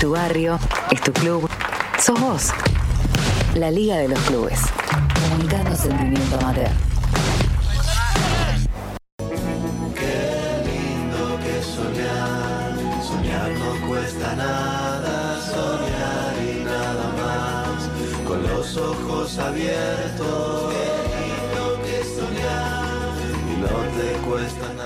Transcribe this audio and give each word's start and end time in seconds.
tu 0.00 0.10
barrio, 0.12 0.58
es 0.92 1.00
tu 1.00 1.12
club, 1.12 1.48
sos 2.00 2.20
vos. 2.20 2.50
La 3.54 3.70
Liga 3.70 3.96
de 3.96 4.08
los 4.08 4.20
Clubes. 4.20 4.60
Comunicando 5.20 5.74
sentimiento 5.74 6.38
amateur. 6.38 6.70
Qué 9.96 10.62
lindo 10.68 11.38
que 11.42 11.62
soñar, 11.62 12.76
soñar 13.02 13.50
no 13.58 13.88
cuesta 13.88 14.36
nada, 14.36 15.40
soñar 15.42 16.34
y 16.44 16.64
nada 16.64 17.06
más, 17.18 17.88
con 18.26 18.42
los 18.42 18.76
ojos 18.76 19.38
abiertos. 19.38 20.72
Qué 20.74 20.86
lindo 21.18 21.82
que 21.82 22.04
soñar, 22.04 23.14
y 23.50 23.60
no 23.60 23.76
te 23.96 24.08
cuesta 24.28 24.66
nada. 24.74 24.77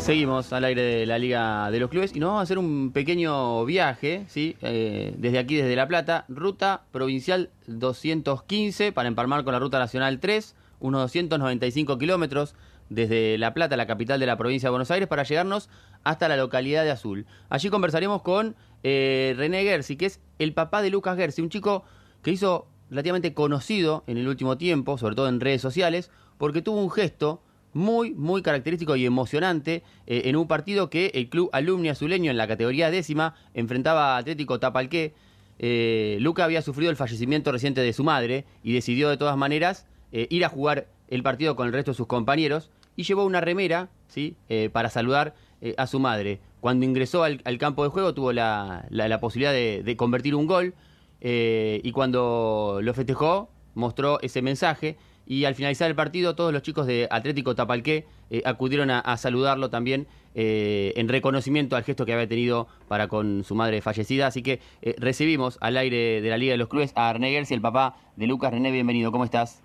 Seguimos 0.00 0.50
al 0.54 0.64
aire 0.64 0.80
de 0.80 1.06
la 1.06 1.18
Liga 1.18 1.70
de 1.70 1.78
los 1.78 1.90
Clubes 1.90 2.16
y 2.16 2.20
nos 2.20 2.28
vamos 2.28 2.40
a 2.40 2.42
hacer 2.44 2.58
un 2.58 2.90
pequeño 2.90 3.66
viaje, 3.66 4.24
¿sí? 4.28 4.56
Eh, 4.62 5.14
desde 5.18 5.38
aquí, 5.38 5.56
desde 5.56 5.76
La 5.76 5.86
Plata, 5.86 6.24
ruta 6.28 6.84
provincial 6.90 7.50
215 7.66 8.92
para 8.92 9.08
empalmar 9.08 9.44
con 9.44 9.52
la 9.52 9.58
ruta 9.58 9.78
nacional 9.78 10.18
3, 10.18 10.56
unos 10.80 11.02
295 11.02 11.98
kilómetros 11.98 12.54
desde 12.88 13.36
La 13.36 13.52
Plata, 13.52 13.76
la 13.76 13.86
capital 13.86 14.18
de 14.18 14.26
la 14.26 14.38
provincia 14.38 14.68
de 14.68 14.70
Buenos 14.70 14.90
Aires, 14.90 15.06
para 15.06 15.22
llegarnos 15.22 15.68
hasta 16.02 16.28
la 16.28 16.36
localidad 16.38 16.82
de 16.82 16.92
Azul. 16.92 17.26
Allí 17.50 17.68
conversaremos 17.68 18.22
con 18.22 18.56
eh, 18.82 19.34
René 19.36 19.64
Gersi, 19.64 19.96
que 19.96 20.06
es 20.06 20.20
el 20.38 20.54
papá 20.54 20.80
de 20.80 20.88
Lucas 20.88 21.16
Gersi, 21.18 21.42
un 21.42 21.50
chico 21.50 21.84
que 22.22 22.30
hizo 22.30 22.68
relativamente 22.88 23.34
conocido 23.34 24.02
en 24.06 24.16
el 24.16 24.26
último 24.26 24.56
tiempo, 24.56 24.96
sobre 24.96 25.14
todo 25.14 25.28
en 25.28 25.40
redes 25.40 25.60
sociales, 25.60 26.10
porque 26.38 26.62
tuvo 26.62 26.80
un 26.82 26.90
gesto 26.90 27.42
muy, 27.72 28.12
muy 28.14 28.42
característico 28.42 28.96
y 28.96 29.06
emocionante 29.06 29.82
eh, 30.06 30.22
en 30.26 30.36
un 30.36 30.48
partido 30.48 30.90
que 30.90 31.12
el 31.14 31.28
club 31.28 31.50
alumni 31.52 31.88
azuleño 31.88 32.30
en 32.30 32.36
la 32.36 32.48
categoría 32.48 32.90
décima 32.90 33.34
enfrentaba 33.54 34.14
a 34.14 34.18
Atlético 34.18 34.58
Tapalqué. 34.58 35.14
Eh, 35.58 36.16
Luca 36.20 36.44
había 36.44 36.62
sufrido 36.62 36.90
el 36.90 36.96
fallecimiento 36.96 37.52
reciente 37.52 37.80
de 37.80 37.92
su 37.92 38.02
madre 38.02 38.44
y 38.62 38.72
decidió 38.72 39.08
de 39.08 39.16
todas 39.16 39.36
maneras 39.36 39.86
eh, 40.12 40.26
ir 40.30 40.44
a 40.44 40.48
jugar 40.48 40.88
el 41.08 41.22
partido 41.22 41.54
con 41.54 41.66
el 41.66 41.72
resto 41.72 41.92
de 41.92 41.96
sus 41.96 42.06
compañeros 42.06 42.70
y 42.96 43.04
llevó 43.04 43.24
una 43.24 43.40
remera 43.40 43.88
¿sí? 44.08 44.36
Para 44.72 44.90
saludar 44.90 45.34
a 45.76 45.86
su 45.86 46.00
madre. 46.00 46.40
Cuando 46.60 46.84
ingresó 46.84 47.22
al, 47.22 47.40
campo 47.58 47.84
de 47.84 47.90
juego 47.90 48.12
tuvo 48.12 48.32
la, 48.32 48.86
la- 48.90 49.20
posibilidad 49.20 49.52
de, 49.52 49.94
convertir 49.96 50.34
un 50.34 50.46
gol 50.46 50.74
y 51.20 51.92
cuando 51.92 52.80
lo 52.82 52.92
festejó 52.92 53.48
mostró 53.74 54.20
ese 54.20 54.42
mensaje 54.42 54.96
y 55.30 55.44
al 55.44 55.54
finalizar 55.54 55.88
el 55.88 55.94
partido 55.94 56.34
todos 56.34 56.52
los 56.52 56.60
chicos 56.60 56.88
de 56.88 57.06
Atlético 57.08 57.54
Tapalqué 57.54 58.04
eh, 58.30 58.42
acudieron 58.44 58.90
a, 58.90 58.98
a 58.98 59.16
saludarlo 59.16 59.70
también 59.70 60.08
eh, 60.34 60.92
en 60.96 61.08
reconocimiento 61.08 61.76
al 61.76 61.84
gesto 61.84 62.04
que 62.04 62.12
había 62.12 62.26
tenido 62.26 62.66
para 62.88 63.06
con 63.06 63.44
su 63.44 63.54
madre 63.54 63.80
fallecida. 63.80 64.26
Así 64.26 64.42
que 64.42 64.58
eh, 64.82 64.96
recibimos 64.98 65.56
al 65.60 65.76
aire 65.76 66.20
de 66.20 66.28
la 66.28 66.36
Liga 66.36 66.50
de 66.50 66.58
los 66.58 66.66
Clubes 66.66 66.90
a 66.96 67.12
René 67.12 67.30
Gersi, 67.30 67.54
el 67.54 67.60
papá 67.60 67.94
de 68.16 68.26
Lucas. 68.26 68.50
René, 68.50 68.72
bienvenido, 68.72 69.12
¿cómo 69.12 69.24
estás? 69.24 69.62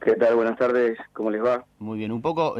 ¿Qué 0.00 0.12
tal? 0.12 0.36
Buenas 0.36 0.56
tardes, 0.56 0.96
¿cómo 1.12 1.30
les 1.30 1.44
va? 1.44 1.66
Muy 1.80 1.98
bien, 1.98 2.10
un 2.10 2.22
poco 2.22 2.56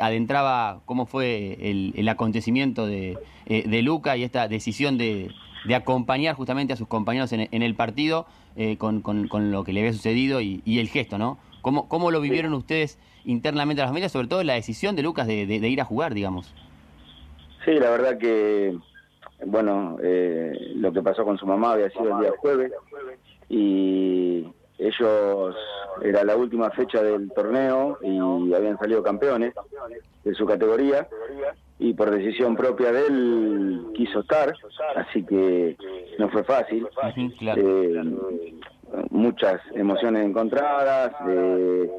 adentraba 0.00 0.82
cómo 0.84 1.06
fue 1.06 1.56
el, 1.62 1.94
el 1.96 2.08
acontecimiento 2.10 2.84
de, 2.86 3.16
de 3.46 3.82
Luca 3.82 4.18
y 4.18 4.24
esta 4.24 4.48
decisión 4.48 4.98
de, 4.98 5.30
de 5.64 5.74
acompañar 5.74 6.34
justamente 6.34 6.72
a 6.72 6.76
sus 6.76 6.88
compañeros 6.88 7.32
en, 7.32 7.48
en 7.50 7.62
el 7.62 7.74
partido 7.74 8.26
eh, 8.56 8.76
con, 8.78 9.00
con- 9.02 9.28
con 9.28 9.50
lo 9.50 9.64
que 9.64 9.72
le 9.72 9.80
había 9.80 9.92
sucedido 9.92 10.40
y, 10.40 10.62
y 10.64 10.78
el 10.80 10.88
gesto, 10.88 11.18
¿no? 11.18 11.38
¿Cómo, 11.62 11.88
¿Cómo 11.88 12.10
lo 12.10 12.20
vivieron 12.20 12.54
ustedes 12.54 12.98
internamente 13.24 13.82
a 13.82 13.84
las 13.84 13.90
familias, 13.90 14.12
sobre 14.12 14.28
todo 14.28 14.42
la 14.44 14.54
decisión 14.54 14.96
de 14.96 15.02
Lucas 15.02 15.26
de, 15.26 15.46
de- 15.46 15.60
de 15.60 15.68
ir 15.68 15.80
a 15.80 15.84
jugar, 15.84 16.14
digamos? 16.14 16.54
Sí, 17.64 17.72
la 17.72 17.90
verdad 17.90 18.16
que, 18.18 18.78
bueno, 19.44 19.98
eh, 20.02 20.72
lo 20.76 20.92
que 20.92 21.02
pasó 21.02 21.24
con 21.24 21.36
su 21.36 21.46
mamá 21.46 21.72
había 21.72 21.90
sido 21.90 22.16
el 22.16 22.20
día 22.22 22.32
jueves 22.38 22.72
y 23.48 24.46
ellos, 24.78 25.56
era 26.02 26.22
la 26.22 26.36
última 26.36 26.70
fecha 26.70 27.02
del 27.02 27.30
torneo 27.32 27.98
y 28.02 28.54
habían 28.54 28.78
salido 28.78 29.02
campeones 29.02 29.52
de 30.24 30.34
su 30.34 30.46
categoría 30.46 31.08
y 31.78 31.92
por 31.94 32.10
decisión 32.10 32.56
propia 32.56 32.90
de 32.92 33.06
él 33.06 33.86
quiso 33.94 34.20
estar, 34.20 34.52
así 34.96 35.22
que 35.24 35.76
no 36.18 36.28
fue 36.30 36.42
fácil. 36.44 36.86
Claro. 37.38 37.62
Eh, 37.62 38.54
muchas 39.10 39.60
emociones 39.74 40.24
encontradas. 40.24 41.12
eh, 41.28 41.90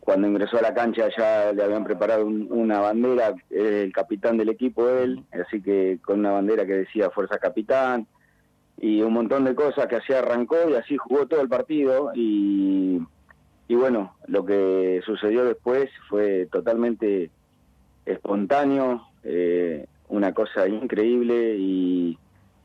cuando 0.00 0.26
ingresó 0.26 0.58
a 0.58 0.62
la 0.62 0.74
cancha 0.74 1.08
ya 1.16 1.52
le 1.52 1.62
habían 1.62 1.84
preparado 1.84 2.26
un- 2.26 2.48
una 2.50 2.80
bandera, 2.80 3.34
el 3.50 3.92
capitán 3.92 4.38
del 4.38 4.48
equipo 4.48 4.88
él, 4.88 5.22
así 5.30 5.60
que 5.62 5.98
con 6.02 6.18
una 6.20 6.32
bandera 6.32 6.66
que 6.66 6.72
decía 6.72 7.10
Fuerza 7.10 7.38
Capitán 7.38 8.06
y 8.78 9.02
un 9.02 9.12
montón 9.12 9.44
de 9.44 9.54
cosas 9.54 9.86
que 9.86 9.96
así 9.96 10.12
arrancó 10.12 10.56
y 10.68 10.74
así 10.74 10.96
jugó 10.96 11.26
todo 11.28 11.42
el 11.42 11.48
partido 11.50 12.10
y, 12.14 12.98
y 13.68 13.74
bueno, 13.76 14.16
lo 14.26 14.44
que 14.44 15.00
sucedió 15.04 15.44
después 15.44 15.90
fue 16.08 16.48
totalmente 16.50 17.30
espontáneo, 18.06 19.06
eh, 19.24 19.86
una 20.08 20.32
cosa 20.32 20.66
increíble 20.68 21.56
y, 21.58 22.18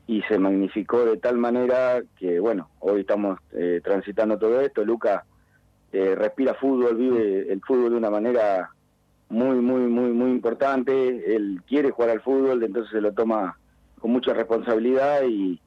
y 0.06 0.22
se 0.22 0.38
magnificó 0.38 1.04
de 1.04 1.16
tal 1.16 1.38
manera 1.38 2.02
que, 2.18 2.40
bueno, 2.40 2.68
hoy 2.80 3.00
estamos 3.00 3.38
eh, 3.52 3.80
transitando 3.82 4.38
todo 4.38 4.60
esto. 4.60 4.84
Luca 4.84 5.24
eh, 5.92 6.14
respira 6.14 6.54
fútbol, 6.54 6.96
vive 6.96 7.52
el 7.52 7.60
fútbol 7.60 7.90
de 7.90 7.96
una 7.96 8.10
manera 8.10 8.70
muy, 9.28 9.56
muy, 9.56 9.82
muy, 9.82 10.10
muy 10.12 10.30
importante. 10.30 11.34
Él 11.34 11.60
quiere 11.66 11.90
jugar 11.90 12.10
al 12.10 12.20
fútbol, 12.20 12.62
entonces 12.62 12.92
se 12.92 13.00
lo 13.00 13.12
toma 13.12 13.58
con 14.00 14.12
mucha 14.12 14.32
responsabilidad 14.32 15.22
y, 15.26 15.60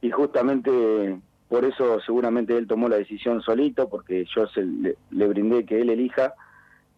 y 0.00 0.10
justamente 0.10 1.18
por 1.48 1.64
eso 1.64 2.00
seguramente 2.00 2.56
él 2.56 2.66
tomó 2.66 2.88
la 2.88 2.96
decisión 2.96 3.40
solito, 3.40 3.88
porque 3.88 4.26
yo 4.34 4.46
se, 4.48 4.64
le, 4.64 4.96
le 5.10 5.28
brindé 5.28 5.64
que 5.64 5.80
él 5.80 5.90
elija 5.90 6.34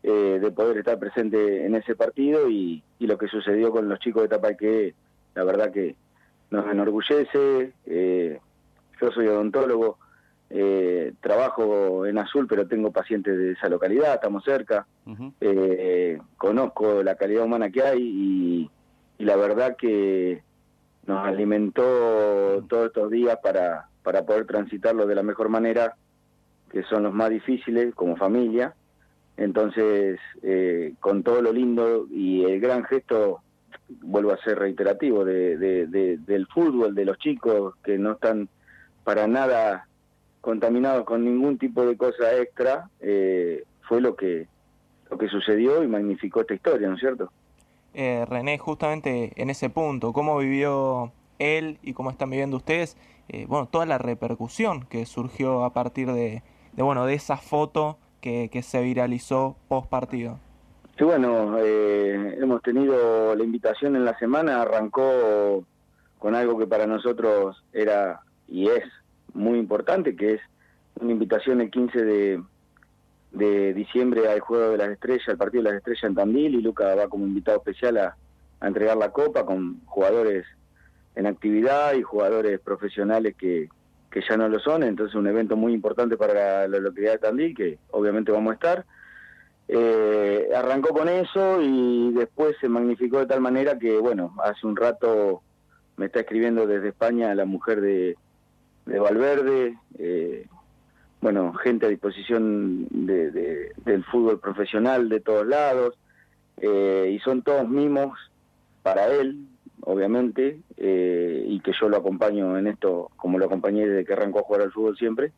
eh, 0.03 0.39
de 0.41 0.51
poder 0.53 0.79
estar 0.79 0.99
presente 0.99 1.67
en 1.67 1.75
ese 1.75 1.95
partido 1.95 2.49
y, 2.49 2.83
y 2.99 3.07
lo 3.07 3.19
que 3.19 3.29
sucedió 3.29 3.71
con 3.71 3.89
los 3.89 3.99
chicos 3.99 4.23
de 4.23 4.29
Tapalqué, 4.29 4.95
la 5.35 5.45
verdad 5.45 5.73
que 5.73 5.97
nos 6.51 6.67
enorgullece. 6.71 7.73
eh, 7.87 8.41
yo 9.01 9.11
soy 9.13 9.29
odontólogo, 9.29 9.99
eh, 10.51 11.13
trabajo 11.21 12.07
en 12.07 12.19
Azul, 12.19 12.47
pero 12.49 12.67
tengo 12.67 12.91
pacientes 12.91 13.37
de 13.37 13.53
esa 13.53 13.69
localidad, 13.69 14.15
estamos 14.15 14.43
cerca. 14.45 14.87
Eh, 15.41 16.19
conozco 16.37 17.03
la 17.03 17.15
calidad 17.15 17.45
humana 17.45 17.71
que 17.71 17.83
hay 17.83 18.03
y, 18.03 18.71
y 19.19 19.25
la 19.25 19.37
verdad 19.37 19.77
que 19.77 20.43
nos 21.07 21.27
alimentó 21.27 22.65
todos 22.69 22.87
estos 22.87 23.11
días 23.11 23.39
para, 23.43 23.89
para 24.03 24.25
poder 24.27 24.47
transitarlo 24.47 25.07
de 25.07 25.15
la 25.15 25.23
mejor 25.23 25.49
manera, 25.49 25.97
que 26.71 26.83
son 26.85 27.05
los 27.05 27.15
más 27.15 27.31
difíciles 27.31 27.95
como 27.95 28.17
familia. 28.17 28.75
Entonces, 29.39 30.19
eh, 30.43 30.93
con 31.01 31.23
todo 31.23 31.41
lo 31.41 31.53
lindo 31.53 32.07
y 32.11 32.45
el 32.45 32.61
gran 32.61 32.85
gesto, 32.85 33.41
vuelvo 34.03 34.33
a 34.33 34.43
ser 34.43 34.59
reiterativo, 34.59 35.25
de, 35.25 35.57
de- 35.57 35.87
de- 35.87 36.19
del 36.19 36.47
fútbol, 36.49 36.95
de 36.95 37.05
los 37.05 37.17
chicos 37.19 37.75
que 37.85 37.97
no 37.99 38.13
están 38.13 38.49
para 39.05 39.27
nada 39.29 39.87
contaminados 40.41 41.05
con 41.05 41.25
ningún 41.25 41.57
tipo 41.57 41.87
de 41.87 41.97
cosa 41.97 42.37
extra, 42.37 42.91
eh, 43.01 43.63
fue 43.89 44.01
lo 44.01 44.17
que, 44.17 44.49
lo 45.11 45.17
que 45.17 45.29
sucedió 45.29 45.83
y 45.83 45.87
magnificó 45.89 46.41
esta 46.41 46.55
historia, 46.55 46.89
¿no 46.89 46.95
es 46.95 47.01
cierto? 47.01 47.31
Eh, 47.95 48.25
René, 48.29 48.59
justamente 48.59 49.33
en 49.41 49.51
ese 49.51 49.71
punto, 49.71 50.13
¿cómo 50.13 50.37
vivió 50.39 51.13
él 51.39 51.79
y 51.83 51.93
cómo 51.93 52.11
están 52.11 52.31
viviendo 52.31 52.57
ustedes? 52.57 52.97
eh, 53.31 53.45
bueno, 53.47 53.67
toda 53.69 53.85
la 53.87 53.99
repercusión 53.99 54.87
que 54.87 55.05
surgió 55.07 55.65
a 55.65 55.73
partir 55.75 56.11
de, 56.13 56.43
de, 56.73 56.83
bueno, 56.83 57.05
de 57.07 57.15
esa 57.15 57.37
foto 57.37 57.99
que, 58.21 58.49
que 58.51 58.63
se 58.63 58.83
viralizó 58.83 59.57
post 59.69 59.89
partido. 59.89 60.39
Sí, 60.99 61.05
bueno, 61.05 61.57
eh, 61.59 62.39
hemos 62.41 62.61
tenido 62.63 63.35
la 63.37 63.45
invitación 63.45 63.95
en 63.95 64.05
la 64.05 64.19
semana, 64.19 64.63
arrancó 64.63 65.65
con 66.19 66.35
algo 66.35 66.59
que 66.59 66.67
para 66.67 66.87
nosotros 66.87 67.65
era 67.73 68.21
y 68.49 68.69
es 68.69 68.83
muy 69.33 69.59
importante, 69.59 70.17
que 70.17 70.35
es 70.35 70.41
una 71.01 71.13
invitación 71.13 71.61
el 71.61 71.71
15 71.71 72.05
de, 72.05 72.43
de 73.31 73.75
diciembre 73.75 74.29
al 74.29 74.41
Juego 74.41 74.71
de 74.71 74.79
las 74.79 74.91
Estrellas, 74.91 75.29
al 75.29 75.37
Partido 75.37 75.63
de 75.63 75.71
las 75.71 75.79
Estrellas 75.79 76.05
en 76.05 76.15
Tandil, 76.17 76.55
y 76.57 76.63
Luca 76.63 76.95
va 76.97 77.09
como 77.09 77.27
invitado 77.27 77.59
especial 77.59 77.99
a, 77.99 78.17
a 78.59 78.67
entregar 78.67 78.97
la 78.97 79.13
copa 79.13 79.47
con 79.47 79.81
jugadores 79.87 80.47
en 81.15 81.27
actividad 81.27 81.95
y 81.95 82.03
jugadores 82.03 82.59
profesionales 82.59 83.37
que, 83.39 83.69
que 84.11 84.23
ya 84.29 84.37
no 84.37 84.49
lo 84.49 84.59
son, 84.59 84.83
entonces 84.83 85.15
un 85.15 85.27
evento 85.27 85.57
muy 85.57 85.73
importante 85.73 86.17
para 86.17 86.67
la, 86.67 86.79
localidad 86.79 87.13
de 87.13 87.19
Tandil, 87.19 87.55
que 87.55 87.79
obviamente 87.91 88.33
vamos 88.33 88.53
a 88.53 88.55
estar. 88.55 88.85
Eh, 89.69 90.49
arrancó 90.57 90.95
con 90.95 91.09
eso 91.09 91.61
y 91.61 92.13
después 92.15 92.57
se 92.61 92.69
magnificó 92.69 93.19
de 93.19 93.27
tal 93.27 93.41
manera 93.43 93.79
que, 93.79 93.99
bueno, 93.99 94.35
hace 94.43 94.67
un 94.67 94.77
rato 94.77 95.43
me 95.99 96.07
está 96.07 96.21
escribiendo 96.21 96.67
desde 96.67 96.89
España 96.89 97.35
la 97.35 97.45
mujer 97.45 97.81
de, 97.83 98.17
de 98.87 98.99
Valverde, 98.99 99.77
eh, 99.99 100.47
bueno, 101.21 101.53
gente 101.55 101.85
a 101.87 101.89
disposición 101.91 102.87
de, 102.91 103.31
de- 103.31 103.73
del 103.85 104.05
fútbol 104.05 104.39
profesional 104.41 105.09
de 105.09 105.21
todos 105.21 105.47
lados, 105.47 105.99
eh, 106.59 107.11
y 107.15 107.19
son 107.19 107.43
todos 107.43 107.69
mimos 107.69 108.19
para 108.83 109.09
él, 109.09 109.37
obviamente, 109.83 110.61
eh, 110.77 111.45
y 111.47 111.61
que 111.61 111.73
yo 111.79 111.89
lo 111.89 111.97
acompaño 111.97 112.59
en 112.59 112.67
esto, 112.67 113.11
como 113.17 113.39
lo 113.39 113.47
acompañé 113.47 113.87
desde 113.87 114.05
que 114.05 114.13
arrancó 114.13 114.41
a 114.41 114.43
jugar 114.43 114.63
al 114.63 114.73
fútbol 114.73 114.97
siempre, 114.97 115.33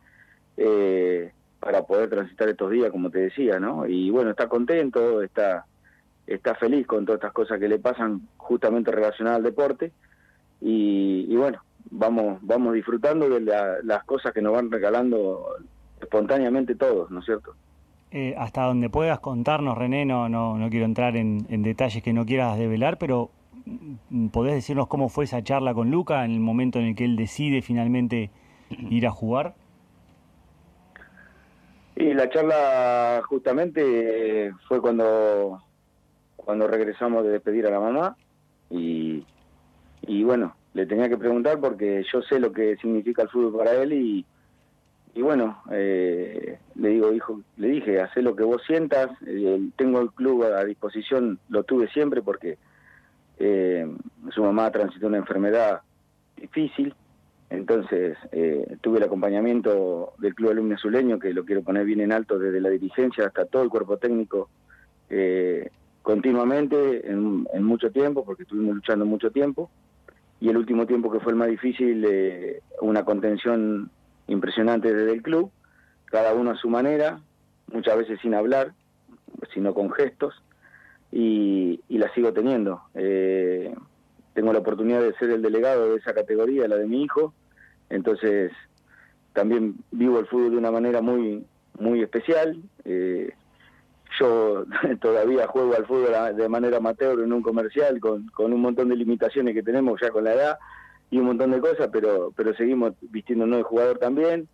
eh, 0.56 1.32
para 1.60 1.82
poder 1.82 2.08
transitar 2.08 2.48
estos 2.48 2.70
días, 2.70 2.90
como 2.90 3.10
te 3.10 3.19
decía, 3.19 3.60
¿no? 3.60 3.87
Y 3.87 4.10
bueno, 4.10 4.31
está 4.31 4.48
contento, 4.48 5.22
está, 5.22 5.66
está 6.26 6.54
feliz 6.54 6.87
con 6.87 7.04
todas 7.04 7.19
estas 7.19 7.32
cosas 7.32 7.58
que 7.58 7.69
le 7.69 7.78
pasan 7.78 8.28
justamente 8.37 8.90
relacionadas 8.90 9.38
al 9.38 9.44
deporte, 9.44 9.92
y, 10.62 11.34
bueno, 11.37 11.62
vamos, 11.90 12.38
vamos 12.42 12.75
disfrutando 12.75 13.28
de 13.28 13.40
las 13.82 14.04
cosas 14.04 14.32
que 14.32 14.42
nos 14.42 14.52
van 14.52 14.70
regalando 14.70 15.56
espontáneamente 16.00 16.75
todos, 16.75 17.10
¿no 17.10 17.20
es 17.20 17.25
cierto? 17.25 17.54
Eh, 18.12 18.34
hasta 18.37 18.64
donde 18.64 18.90
puedas 18.90 19.20
contarnos, 19.20 19.78
René, 19.78 20.04
no, 20.04 20.28
no, 20.28 20.58
no 20.58 20.69
quiero 20.69 20.84
entrar 20.84 21.16
en, 21.16 21.62
detalles 21.62 22.02
que 22.02 22.12
no 22.12 22.26
quieras 22.26 22.58
develar, 22.58 22.98
pero 22.98 23.31
¿podés 24.32 24.54
decirnos 24.54 24.88
cómo 24.88 25.08
fue 25.08 25.24
esa 25.24 25.42
charla 25.42 25.74
con 25.74 25.90
Luca 25.90 26.24
en 26.24 26.32
el 26.32 26.40
momento 26.40 26.78
en 26.78 26.86
el 26.86 26.94
que 26.94 27.04
él 27.04 27.16
decide 27.16 27.62
finalmente 27.62 28.30
ir 28.68 29.06
a 29.06 29.10
jugar? 29.10 29.54
Y 31.96 32.14
la 32.14 32.30
charla 32.30 33.22
justamente 33.28 34.52
fue 34.66 34.80
cuando, 34.80 35.62
cuando 36.36 36.66
regresamos 36.66 37.24
de 37.24 37.30
despedir 37.30 37.66
a 37.66 37.70
la 37.70 37.80
mamá 37.80 38.16
y, 38.70 39.24
y 40.02 40.22
bueno, 40.22 40.54
le 40.72 40.86
tenía 40.86 41.08
que 41.08 41.18
preguntar 41.18 41.60
porque 41.60 42.04
yo 42.10 42.22
sé 42.22 42.38
lo 42.38 42.52
que 42.52 42.76
significa 42.76 43.22
el 43.22 43.28
fútbol 43.28 43.58
para 43.58 43.82
él 43.82 43.92
y, 43.92 44.24
y 45.14 45.22
bueno, 45.22 45.60
eh, 45.70 46.58
le 46.76 46.88
digo, 46.88 47.12
hijo, 47.12 47.40
le 47.56 47.68
dije, 47.68 48.00
haz 48.00 48.16
lo 48.16 48.36
que 48.36 48.44
vos 48.44 48.62
sientas, 48.66 49.10
eh, 49.26 49.60
tengo 49.76 50.00
el 50.00 50.10
club 50.12 50.44
a 50.44 50.64
disposición, 50.64 51.38
lo 51.48 51.64
tuve 51.64 51.88
siempre 51.88 52.22
porque 52.22 52.58
eh, 53.40 53.87
su 54.31 54.42
mamá 54.42 54.70
transitó 54.70 55.08
una 55.08 55.16
enfermedad 55.16 55.81
difícil, 56.37 56.94
entonces 57.50 58.16
tuve 58.81 58.98
el 58.98 59.04
acompañamiento 59.04 60.12
del 60.19 60.37
Club 60.37 60.52
Alumni 60.52 60.75
Azuleño, 60.75 61.19
que 61.19 61.34
lo 61.34 61.44
quiero 61.44 61.62
poner 61.62 61.84
bien 61.84 62.00
en 62.00 62.12
alto 62.12 62.38
desde 62.38 62.60
la 62.60 62.69
dirigencia 62.69 63.26
hasta 63.26 63.44
todo 63.44 63.64
el 63.64 63.69
cuerpo 63.69 63.96
técnico, 63.96 64.48
continuamente, 66.02 67.10
en, 67.10 67.48
en, 67.52 67.62
mucho 67.64 67.90
tiempo, 67.90 68.25
porque 68.25 68.44
estuvimos 68.44 68.76
luchando 68.76 69.04
mucho 69.04 69.32
tiempo, 69.32 69.69
y 70.38 70.48
el 70.48 70.58
último 70.58 70.87
tiempo 70.87 71.10
que 71.10 71.19
fue 71.19 71.32
el 71.32 71.38
más 71.38 71.48
difícil, 71.48 72.06
una 72.82 73.04
contención 73.04 73.90
impresionantes 74.28 74.94
desde 74.94 75.12
el 75.12 75.22
club, 75.22 75.50
cada 76.04 76.34
uno 76.34 76.52
a 76.52 76.56
su 76.56 76.69
manera, 76.69 77.20
muchas 77.72 77.96
veces 77.96 78.20
sin 78.20 78.34
hablar, 78.34 78.75
sino 79.54 79.75
con 79.75 79.90
gestos, 79.90 80.34
y, 81.12 81.80
la 81.88 82.12
sigo 82.14 82.32
teniendo. 82.32 82.82
Eh, 82.94 83.74
tengo 84.32 84.52
la 84.52 84.60
oportunidad 84.60 85.02
de 85.02 85.12
ser 85.14 85.30
el 85.30 85.42
delegado 85.42 85.90
de 85.90 85.98
esa 85.98 86.14
categoría, 86.14 86.68
la 86.68 86.76
de 86.76 86.86
mi 86.86 87.02
hijo, 87.02 87.34
entonces 87.90 88.52
también 89.32 89.76
vivo 89.90 90.18
el 90.18 90.26
fútbol 90.26 90.52
de 90.52 90.56
una 90.56 90.70
manera 90.70 91.02
muy, 91.02 91.44
muy 91.78 92.02
especial. 92.02 92.62
Eh, 92.84 93.32
yo 94.18 94.64
todavía 95.00 95.46
juego 95.46 95.74
al 95.74 95.86
fútbol 95.86 96.36
de 96.36 96.48
manera 96.48 96.78
amateur 96.78 97.20
en 97.20 97.32
un 97.32 97.42
comercial 97.42 98.00
con, 98.00 98.26
con 98.28 98.52
un 98.52 98.60
montón 98.60 98.88
de 98.88 98.96
limitaciones 98.96 99.54
que 99.54 99.62
tenemos 99.62 100.00
ya 100.00 100.10
con 100.10 100.24
la 100.24 100.34
edad, 100.34 100.58
y 101.10 101.18
un 101.18 101.26
montón 101.26 101.50
de 101.50 101.60
cosas, 101.60 101.88
pero 101.92 102.32
pero 102.36 102.54
seguimos 102.54 102.92
vistiéndonos 103.00 103.58
de 103.58 103.62
jugador 103.64 103.98
también. 103.98 104.48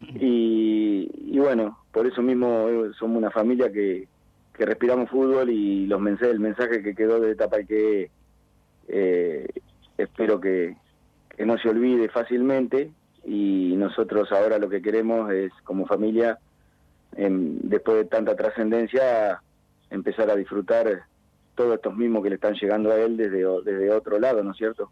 Y, 0.00 1.08
y 1.14 1.38
bueno, 1.38 1.78
por 1.92 2.06
eso 2.06 2.22
mismo 2.22 2.68
eh, 2.68 2.90
somos 2.98 3.18
una 3.18 3.30
familia 3.30 3.72
que, 3.72 4.08
que 4.54 4.66
respiramos 4.66 5.10
fútbol 5.10 5.50
y 5.50 5.86
los 5.86 6.00
mensajes, 6.00 6.34
el 6.34 6.40
mensaje 6.40 6.82
que 6.82 6.94
quedó 6.94 7.20
de 7.20 7.32
etapa 7.32 7.62
que 7.62 8.10
eh, 8.88 9.46
espero 9.96 10.40
que, 10.40 10.76
que 11.36 11.46
no 11.46 11.58
se 11.58 11.68
olvide 11.68 12.08
fácilmente 12.08 12.90
y 13.24 13.74
nosotros 13.76 14.30
ahora 14.32 14.58
lo 14.58 14.68
que 14.68 14.82
queremos 14.82 15.30
es 15.32 15.52
como 15.64 15.86
familia 15.86 16.38
después 17.14 17.98
de 17.98 18.04
tanta 18.06 18.34
trascendencia 18.34 19.42
empezar 19.90 20.30
a 20.30 20.36
disfrutar 20.36 21.02
todos 21.54 21.74
estos 21.74 21.94
mismos 21.94 22.22
que 22.22 22.30
le 22.30 22.36
están 22.36 22.54
llegando 22.54 22.90
a 22.90 22.96
él 22.96 23.16
desde, 23.16 23.44
desde 23.64 23.90
otro 23.90 24.18
lado, 24.18 24.42
¿no 24.42 24.52
es 24.52 24.56
cierto? 24.56 24.90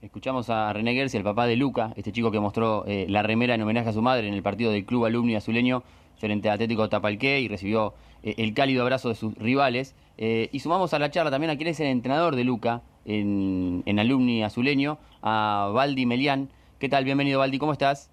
Escuchamos 0.00 0.48
a 0.48 0.72
René 0.72 0.94
Gersi, 0.94 1.16
el 1.16 1.24
papá 1.24 1.46
de 1.46 1.56
Luca, 1.56 1.92
este 1.96 2.12
chico 2.12 2.30
que 2.30 2.40
mostró 2.40 2.84
eh, 2.86 3.06
la 3.08 3.22
remera 3.22 3.54
en 3.54 3.62
homenaje 3.62 3.90
a 3.90 3.92
su 3.92 4.00
madre 4.00 4.28
en 4.28 4.34
el 4.34 4.42
partido 4.42 4.70
del 4.70 4.86
Club 4.86 5.04
Alumni 5.04 5.34
Azuleño 5.34 5.82
frente 6.18 6.50
a 6.50 6.54
Atlético 6.54 6.88
Tapalqué 6.88 7.40
y 7.40 7.48
recibió 7.48 7.94
eh, 8.22 8.34
el 8.38 8.54
cálido 8.54 8.82
abrazo 8.82 9.08
de 9.08 9.14
sus 9.14 9.34
rivales. 9.38 9.94
Eh, 10.18 10.48
y 10.52 10.60
sumamos 10.60 10.92
a 10.94 10.98
la 10.98 11.10
charla 11.10 11.30
también 11.30 11.50
a 11.50 11.56
quien 11.56 11.68
es 11.68 11.80
el 11.80 11.86
entrenador 11.86 12.36
de 12.36 12.44
Luca 12.44 12.82
en, 13.04 13.82
en 13.86 13.98
Alumni 13.98 14.42
Azuleño, 14.42 14.98
a 15.22 15.70
Valdi 15.72 16.06
Melián. 16.06 16.48
¿Qué 16.78 16.88
tal? 16.88 17.04
Bienvenido, 17.04 17.38
Valdi, 17.38 17.58
¿cómo 17.58 17.72
estás? 17.72 18.10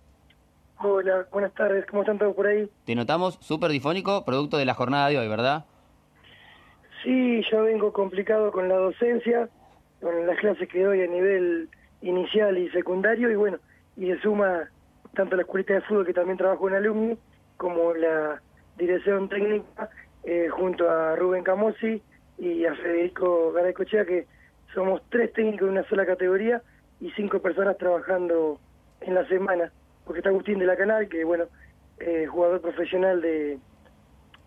Hola, 0.81 1.25
buenas 1.31 1.53
tardes, 1.53 1.85
¿cómo 1.85 2.01
están 2.01 2.17
todos 2.17 2.35
por 2.35 2.47
ahí? 2.47 2.69
Te 2.85 2.95
notamos 2.95 3.37
súper 3.41 3.71
difónico, 3.71 4.25
producto 4.25 4.57
de 4.57 4.65
la 4.65 4.73
jornada 4.73 5.07
de 5.07 5.17
hoy, 5.17 5.27
¿verdad? 5.27 5.65
Sí, 7.03 7.41
yo 7.49 7.63
vengo 7.63 7.93
complicado 7.93 8.51
con 8.51 8.67
la 8.67 8.75
docencia, 8.75 9.47
con 10.01 10.27
las 10.27 10.37
clases 10.39 10.67
que 10.67 10.83
doy 10.83 11.01
a 11.01 11.07
nivel 11.07 11.69
inicial 12.01 12.57
y 12.57 12.69
secundario 12.71 13.31
y 13.31 13.35
bueno, 13.35 13.57
y 13.95 14.07
se 14.07 14.19
suma 14.21 14.69
tanto 15.13 15.35
la 15.35 15.43
escuelita 15.43 15.75
de 15.75 15.81
fútbol 15.81 16.05
que 16.05 16.13
también 16.13 16.37
trabajo 16.37 16.67
en 16.67 16.75
alumni 16.75 17.17
como 17.57 17.93
la 17.93 18.41
dirección 18.77 19.29
técnica 19.29 19.89
eh, 20.23 20.47
junto 20.49 20.89
a 20.89 21.15
Rubén 21.15 21.43
Camosi 21.43 22.01
y 22.37 22.65
a 22.65 22.75
Federico 22.75 23.51
Garaycochea 23.53 24.05
que 24.05 24.27
somos 24.73 25.01
tres 25.09 25.31
técnicos 25.33 25.67
de 25.67 25.71
una 25.71 25.87
sola 25.87 26.05
categoría 26.05 26.61
y 26.99 27.11
cinco 27.11 27.39
personas 27.39 27.77
trabajando 27.77 28.59
en 29.01 29.15
la 29.15 29.25
semana 29.27 29.71
porque 30.05 30.19
está 30.19 30.29
Agustín 30.29 30.59
de 30.59 30.65
la 30.65 30.75
Canal 30.75 31.07
que 31.07 31.23
bueno 31.23 31.45
eh, 31.99 32.25
jugador 32.25 32.61
profesional 32.61 33.21
de, 33.21 33.59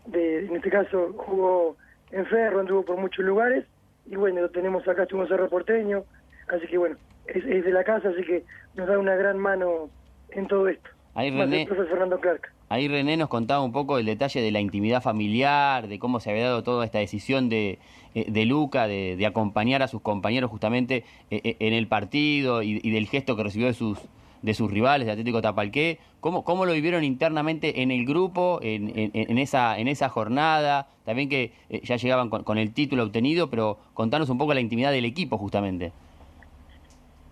de 0.06 0.46
en 0.46 0.56
este 0.56 0.70
caso 0.70 1.14
jugó 1.16 1.76
en 2.10 2.26
Ferro 2.26 2.60
anduvo 2.60 2.84
por 2.84 2.96
muchos 2.96 3.24
lugares 3.24 3.64
y 4.06 4.16
bueno 4.16 4.42
lo 4.42 4.50
tenemos 4.50 4.86
acá 4.86 5.04
estuvo 5.04 5.22
en 5.22 5.28
Cerro 5.28 5.48
Porteño 5.48 6.04
así 6.48 6.66
que 6.66 6.76
bueno 6.76 6.96
es, 7.28 7.64
de 7.64 7.72
la 7.72 7.84
casa, 7.84 8.08
así 8.08 8.22
que 8.22 8.44
nos 8.74 8.88
da 8.88 8.98
una 8.98 9.14
gran 9.16 9.38
mano 9.38 9.90
en 10.30 10.46
todo 10.46 10.68
esto. 10.68 10.88
Ahí 11.14 11.30
René, 11.30 11.66
Fernando 11.66 12.20
Clark. 12.20 12.52
Ahí 12.68 12.88
René 12.88 13.16
nos 13.16 13.28
contaba 13.28 13.62
un 13.62 13.72
poco 13.72 13.98
el 13.98 14.06
detalle 14.06 14.40
de 14.40 14.50
la 14.50 14.60
intimidad 14.60 15.02
familiar, 15.02 15.88
de 15.88 15.98
cómo 15.98 16.20
se 16.20 16.30
había 16.30 16.44
dado 16.44 16.62
toda 16.62 16.84
esta 16.84 16.98
decisión 16.98 17.48
de, 17.48 17.78
eh, 18.14 18.26
de 18.28 18.44
Luca, 18.46 18.86
de, 18.86 19.24
acompañar 19.26 19.82
a 19.82 19.88
sus 19.88 20.00
compañeros 20.00 20.50
justamente 20.50 21.04
eh, 21.30 21.40
eh, 21.44 21.56
en 21.60 21.72
el 21.72 21.86
partido 21.86 22.62
y, 22.62 22.78
del 22.78 23.06
gesto 23.06 23.36
que 23.36 23.42
recibió 23.42 23.66
de 23.66 23.74
sus 23.74 23.98
de 24.40 24.54
sus 24.54 24.70
rivales 24.70 25.04
de 25.04 25.10
Atlético 25.10 25.42
Tapalqué, 25.42 25.98
¿cómo, 26.20 26.44
cómo 26.44 26.64
lo 26.64 26.72
vivieron 26.72 27.02
internamente 27.02 27.82
en 27.82 27.90
el 27.90 28.06
grupo, 28.06 28.60
en, 28.62 28.92
en, 28.94 29.36
esa, 29.36 29.76
en 29.80 29.88
esa 29.88 30.08
jornada? 30.08 30.86
También 31.04 31.28
que 31.28 31.50
ya 31.82 31.96
llegaban 31.96 32.30
con, 32.30 32.44
con 32.44 32.56
el 32.56 32.72
título 32.72 33.02
obtenido, 33.02 33.50
pero 33.50 33.78
contanos 33.94 34.30
un 34.30 34.38
poco 34.38 34.54
la 34.54 34.60
intimidad 34.60 34.92
del 34.92 35.06
equipo 35.06 35.38
justamente. 35.38 35.90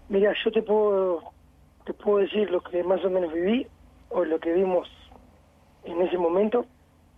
Mira, 0.09 0.35
yo 0.45 0.51
te 0.51 0.63
puedo, 0.63 1.21
te 1.85 1.95
puedo 1.95 2.19
decir 2.19 2.51
lo 2.51 2.61
que 2.61 2.83
más 2.83 3.05
o 3.05 3.11
menos 3.11 3.33
viví, 3.33 3.69
o 4.11 4.25
lo 4.25 4.41
que 4.41 4.53
vimos 4.53 4.89
en 5.87 6.03
ese 6.03 6.19
momento, 6.19 6.67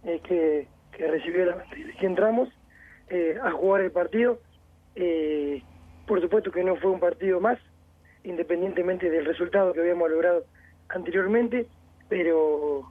eh, 0.04 0.20
que, 0.22 0.66
recibió 0.98 1.44
la 1.44 1.64
que 2.00 2.06
entramos 2.06 2.48
eh, 3.08 3.38
a 3.42 3.52
jugar 3.52 3.82
el 3.82 3.92
partido. 3.92 4.40
Eh, 4.96 5.62
por 6.06 6.20
supuesto 6.20 6.50
que 6.50 6.64
no 6.64 6.76
fue 6.76 6.90
un 6.90 7.00
partido 7.00 7.40
más, 7.40 7.58
independientemente 8.24 9.10
del 9.10 9.24
resultado 9.24 9.72
que 9.72 9.80
habíamos 9.80 10.10
logrado 10.10 10.44
anteriormente, 10.88 11.66
pero 12.08 12.90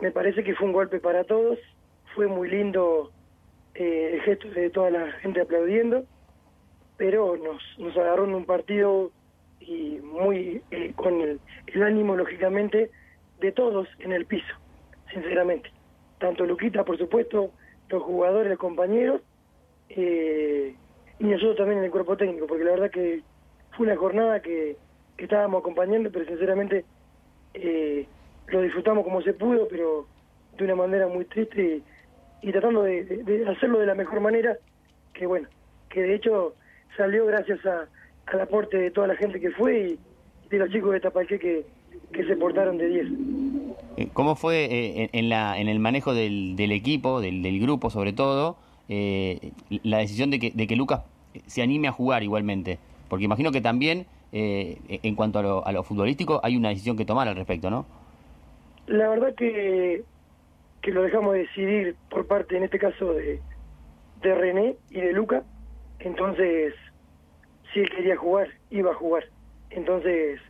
me 0.00 0.10
parece 0.10 0.44
que 0.44 0.54
fue 0.54 0.66
un 0.66 0.72
golpe 0.72 1.00
para 1.00 1.24
todos, 1.24 1.58
fue 2.14 2.26
muy 2.26 2.48
lindo 2.48 3.10
el 3.74 4.20
gesto 4.22 4.48
de 4.50 4.70
toda 4.70 4.90
la 4.90 5.12
gente 5.20 5.40
aplaudiendo 5.40 6.06
pero 6.96 7.36
nos, 7.36 7.62
nos 7.78 7.96
agarró 7.96 8.24
en 8.24 8.34
un 8.34 8.44
partido 8.44 9.10
y 9.60 9.98
muy 10.02 10.62
eh, 10.70 10.92
con 10.96 11.20
el, 11.20 11.40
ánimo, 11.82 12.16
lógicamente, 12.16 12.90
de 13.40 13.52
todos 13.52 13.88
en 13.98 14.12
el 14.12 14.26
piso, 14.26 14.54
sinceramente. 15.12 15.70
Tanto 16.18 16.46
Luquita, 16.46 16.84
por 16.84 16.98
supuesto, 16.98 17.50
los 17.88 18.02
jugadores, 18.02 18.50
los 18.50 18.58
compañeros, 18.58 19.20
eh, 19.90 20.74
y 21.18 21.24
nosotros 21.24 21.56
también 21.56 21.78
en 21.78 21.84
el 21.84 21.90
cuerpo 21.90 22.16
técnico, 22.16 22.46
porque 22.46 22.64
la 22.64 22.72
verdad 22.72 22.90
que 22.90 23.22
fue 23.76 23.86
una 23.86 23.96
jornada 23.96 24.40
que, 24.40 24.76
estábamos 25.18 25.60
acompañando, 25.60 26.10
pero 26.12 26.26
sinceramente 26.26 26.84
eh, 27.54 28.06
lo 28.48 28.60
disfrutamos 28.60 29.02
como 29.02 29.22
se 29.22 29.32
pudo, 29.32 29.66
pero 29.66 30.06
de 30.58 30.64
una 30.64 30.74
manera 30.74 31.08
muy 31.08 31.24
triste 31.24 31.80
y, 32.42 32.52
tratando 32.52 32.82
de, 32.82 33.46
hacerlo 33.48 33.78
de 33.78 33.86
la 33.86 33.94
mejor 33.94 34.20
manera, 34.20 34.58
que 35.14 35.24
bueno, 35.24 35.48
que 35.88 36.02
de 36.02 36.14
hecho 36.14 36.54
salió 36.98 37.24
gracias 37.24 37.64
a, 37.64 37.86
al 38.26 38.40
aporte 38.42 38.76
de 38.76 38.90
toda 38.90 39.06
la 39.06 39.16
gente 39.16 39.40
que 39.40 39.50
fue 39.52 39.78
y 39.78 39.98
de 40.50 40.58
los 40.58 40.70
chicos 40.70 40.92
de 40.92 41.00
Tapalqué 41.00 41.38
que, 41.38 41.64
que 42.12 42.24
se 42.24 42.36
portaron 42.36 42.78
de 42.78 42.88
10. 42.88 43.06
Eh, 43.96 44.08
¿Cómo 44.12 44.36
fue 44.36 44.64
eh, 44.64 45.10
en, 45.12 45.28
la, 45.28 45.58
en 45.58 45.68
el 45.68 45.78
manejo 45.78 46.14
del, 46.14 46.56
del 46.56 46.72
equipo, 46.72 47.20
del, 47.20 47.42
del, 47.42 47.60
grupo 47.60 47.90
sobre 47.90 48.12
todo, 48.12 48.56
eh, 48.88 49.52
la 49.82 49.98
decisión 49.98 50.30
de 50.30 50.38
que, 50.38 50.50
de 50.50 50.66
que 50.66 50.76
Lucas 50.76 51.02
se 51.46 51.62
anime 51.62 51.88
a 51.88 51.92
jugar 51.92 52.22
igualmente? 52.22 52.78
Porque 53.08 53.24
imagino 53.24 53.52
que 53.52 53.60
también, 53.60 54.06
eh, 54.32 54.78
en 54.88 55.14
cuanto 55.14 55.38
a 55.38 55.42
lo, 55.42 55.66
a 55.66 55.72
lo 55.72 55.82
futbolístico, 55.82 56.40
hay 56.42 56.56
una 56.56 56.70
decisión 56.70 56.96
que 56.96 57.04
tomar 57.04 57.28
al 57.28 57.36
respecto, 57.36 57.70
¿no? 57.70 57.86
La 58.86 59.08
verdad 59.08 59.34
que, 59.34 60.04
que 60.82 60.90
lo 60.90 61.02
dejamos 61.02 61.34
decidir 61.34 61.96
por 62.10 62.26
parte, 62.26 62.56
en 62.56 62.64
este 62.64 62.78
caso, 62.78 63.14
de, 63.14 63.40
de 64.22 64.34
René 64.34 64.76
y 64.90 65.00
de 65.00 65.12
Luca. 65.12 65.42
Entonces, 66.00 66.74
si 67.72 67.80
él 67.80 67.90
quería 67.90 68.16
jugar, 68.16 68.48
iba 68.70 68.90
a 68.92 68.94
jugar. 68.94 69.24
Entonces, 69.70 70.40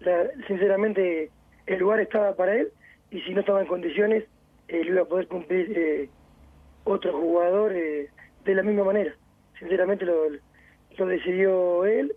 la- 0.00 0.30
sinceramente, 0.46 1.30
el 1.66 1.78
lugar 1.78 2.00
estaba 2.00 2.34
para 2.34 2.54
él 2.56 2.72
y 3.10 3.20
si 3.22 3.34
no 3.34 3.40
estaba 3.40 3.60
en 3.60 3.66
condiciones, 3.66 4.24
él 4.68 4.88
iba 4.88 5.02
a 5.02 5.06
poder 5.06 5.26
cumplir 5.28 5.72
eh, 5.76 6.10
otro 6.84 7.12
jugador 7.12 7.72
eh, 7.74 8.10
de 8.40 8.54
la 8.54 8.62
misma 8.62 8.84
manera. 8.84 9.14
Sinceramente 9.58 10.04
lo, 10.04 10.28
lo 10.98 11.06
decidió 11.06 11.84
él 11.86 12.14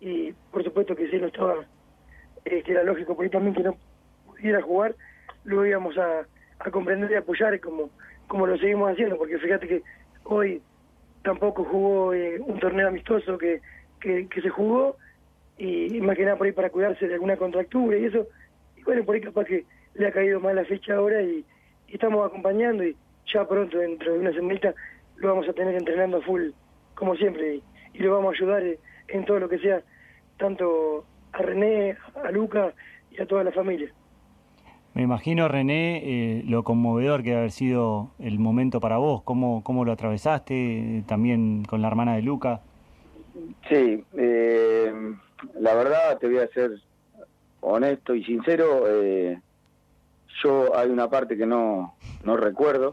y 0.00 0.32
por 0.50 0.62
supuesto 0.64 0.94
que 0.94 1.08
si 1.08 1.16
no 1.18 1.28
estaba, 1.28 1.66
eh, 2.44 2.62
que 2.62 2.72
era 2.72 2.82
lógico 2.84 3.14
por 3.16 3.24
ahí 3.24 3.30
también 3.30 3.54
que 3.54 3.62
no 3.62 3.78
pudiera 4.24 4.60
jugar, 4.62 4.94
lo 5.44 5.64
íbamos 5.64 5.96
a, 5.98 6.26
a 6.58 6.70
comprender 6.70 7.10
y 7.10 7.14
apoyar 7.14 7.58
como, 7.60 7.90
como 8.26 8.46
lo 8.46 8.56
seguimos 8.58 8.90
haciendo, 8.92 9.16
porque 9.16 9.38
fíjate 9.38 9.66
que 9.68 9.82
hoy 10.24 10.62
tampoco 11.22 11.64
jugó 11.64 12.12
eh, 12.12 12.38
un 12.40 12.58
torneo 12.60 12.88
amistoso 12.88 13.38
que, 13.38 13.60
que 14.00 14.42
se 14.42 14.50
jugó 14.50 14.98
y, 15.58 16.00
más 16.00 16.16
que 16.16 16.24
nada 16.24 16.36
por 16.36 16.46
ahí 16.46 16.52
para 16.52 16.70
cuidarse 16.70 17.06
de 17.06 17.14
alguna 17.14 17.36
contractura 17.36 17.96
y 17.96 18.06
eso, 18.06 18.26
y 18.76 18.82
bueno, 18.82 19.04
por 19.04 19.14
ahí 19.14 19.20
capaz 19.20 19.44
que 19.44 19.64
le 19.94 20.06
ha 20.08 20.12
caído 20.12 20.40
mal 20.40 20.56
la 20.56 20.64
fecha 20.64 20.94
ahora 20.94 21.22
y, 21.22 21.44
y 21.88 21.94
estamos 21.94 22.26
acompañando 22.26 22.84
y 22.84 22.96
ya 23.32 23.46
pronto, 23.46 23.78
dentro 23.78 24.12
de 24.12 24.18
una 24.18 24.32
semanita, 24.32 24.74
lo 25.16 25.28
vamos 25.28 25.48
a 25.48 25.52
tener 25.52 25.74
entrenando 25.74 26.18
a 26.18 26.22
full, 26.22 26.50
como 26.94 27.14
siempre, 27.16 27.56
y, 27.56 27.62
y 27.94 27.98
lo 27.98 28.12
vamos 28.12 28.34
a 28.34 28.36
ayudar 28.36 28.62
eh, 28.62 28.78
en 29.08 29.24
todo 29.24 29.38
lo 29.38 29.48
que 29.48 29.58
sea, 29.58 29.82
tanto 30.38 31.04
a 31.32 31.38
René, 31.38 31.96
a 32.22 32.30
Luca 32.30 32.72
y 33.10 33.20
a 33.20 33.26
toda 33.26 33.44
la 33.44 33.52
familia. 33.52 33.92
Me 34.94 35.02
imagino, 35.02 35.48
René, 35.48 36.02
eh, 36.04 36.44
lo 36.46 36.62
conmovedor 36.62 37.24
que 37.24 37.30
debe 37.30 37.40
haber 37.40 37.50
sido 37.50 38.10
el 38.20 38.38
momento 38.38 38.78
para 38.78 38.96
vos, 38.96 39.22
cómo, 39.24 39.64
cómo 39.64 39.84
lo 39.84 39.90
atravesaste, 39.90 40.98
eh, 40.98 41.04
también 41.04 41.64
con 41.64 41.82
la 41.82 41.88
hermana 41.88 42.14
de 42.14 42.22
Luca. 42.22 42.60
Sí, 43.68 44.04
eh, 44.16 44.92
la 45.58 45.74
verdad 45.74 46.18
te 46.18 46.26
voy 46.26 46.38
a 46.38 46.48
ser 46.48 46.72
honesto 47.60 48.14
y 48.14 48.24
sincero. 48.24 48.84
eh, 48.88 49.40
yo 50.42 50.76
hay 50.76 50.90
una 50.90 51.08
parte 51.08 51.36
que 51.36 51.46
no, 51.46 51.94
no 52.24 52.36
recuerdo 52.36 52.92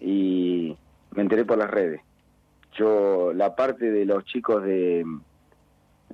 y 0.00 0.76
me 1.12 1.22
enteré 1.22 1.44
por 1.44 1.58
las 1.58 1.70
redes. 1.70 2.02
Yo 2.76 3.32
la 3.32 3.56
parte 3.56 3.90
de 3.90 4.04
los 4.04 4.24
chicos 4.24 4.62
de, 4.62 5.04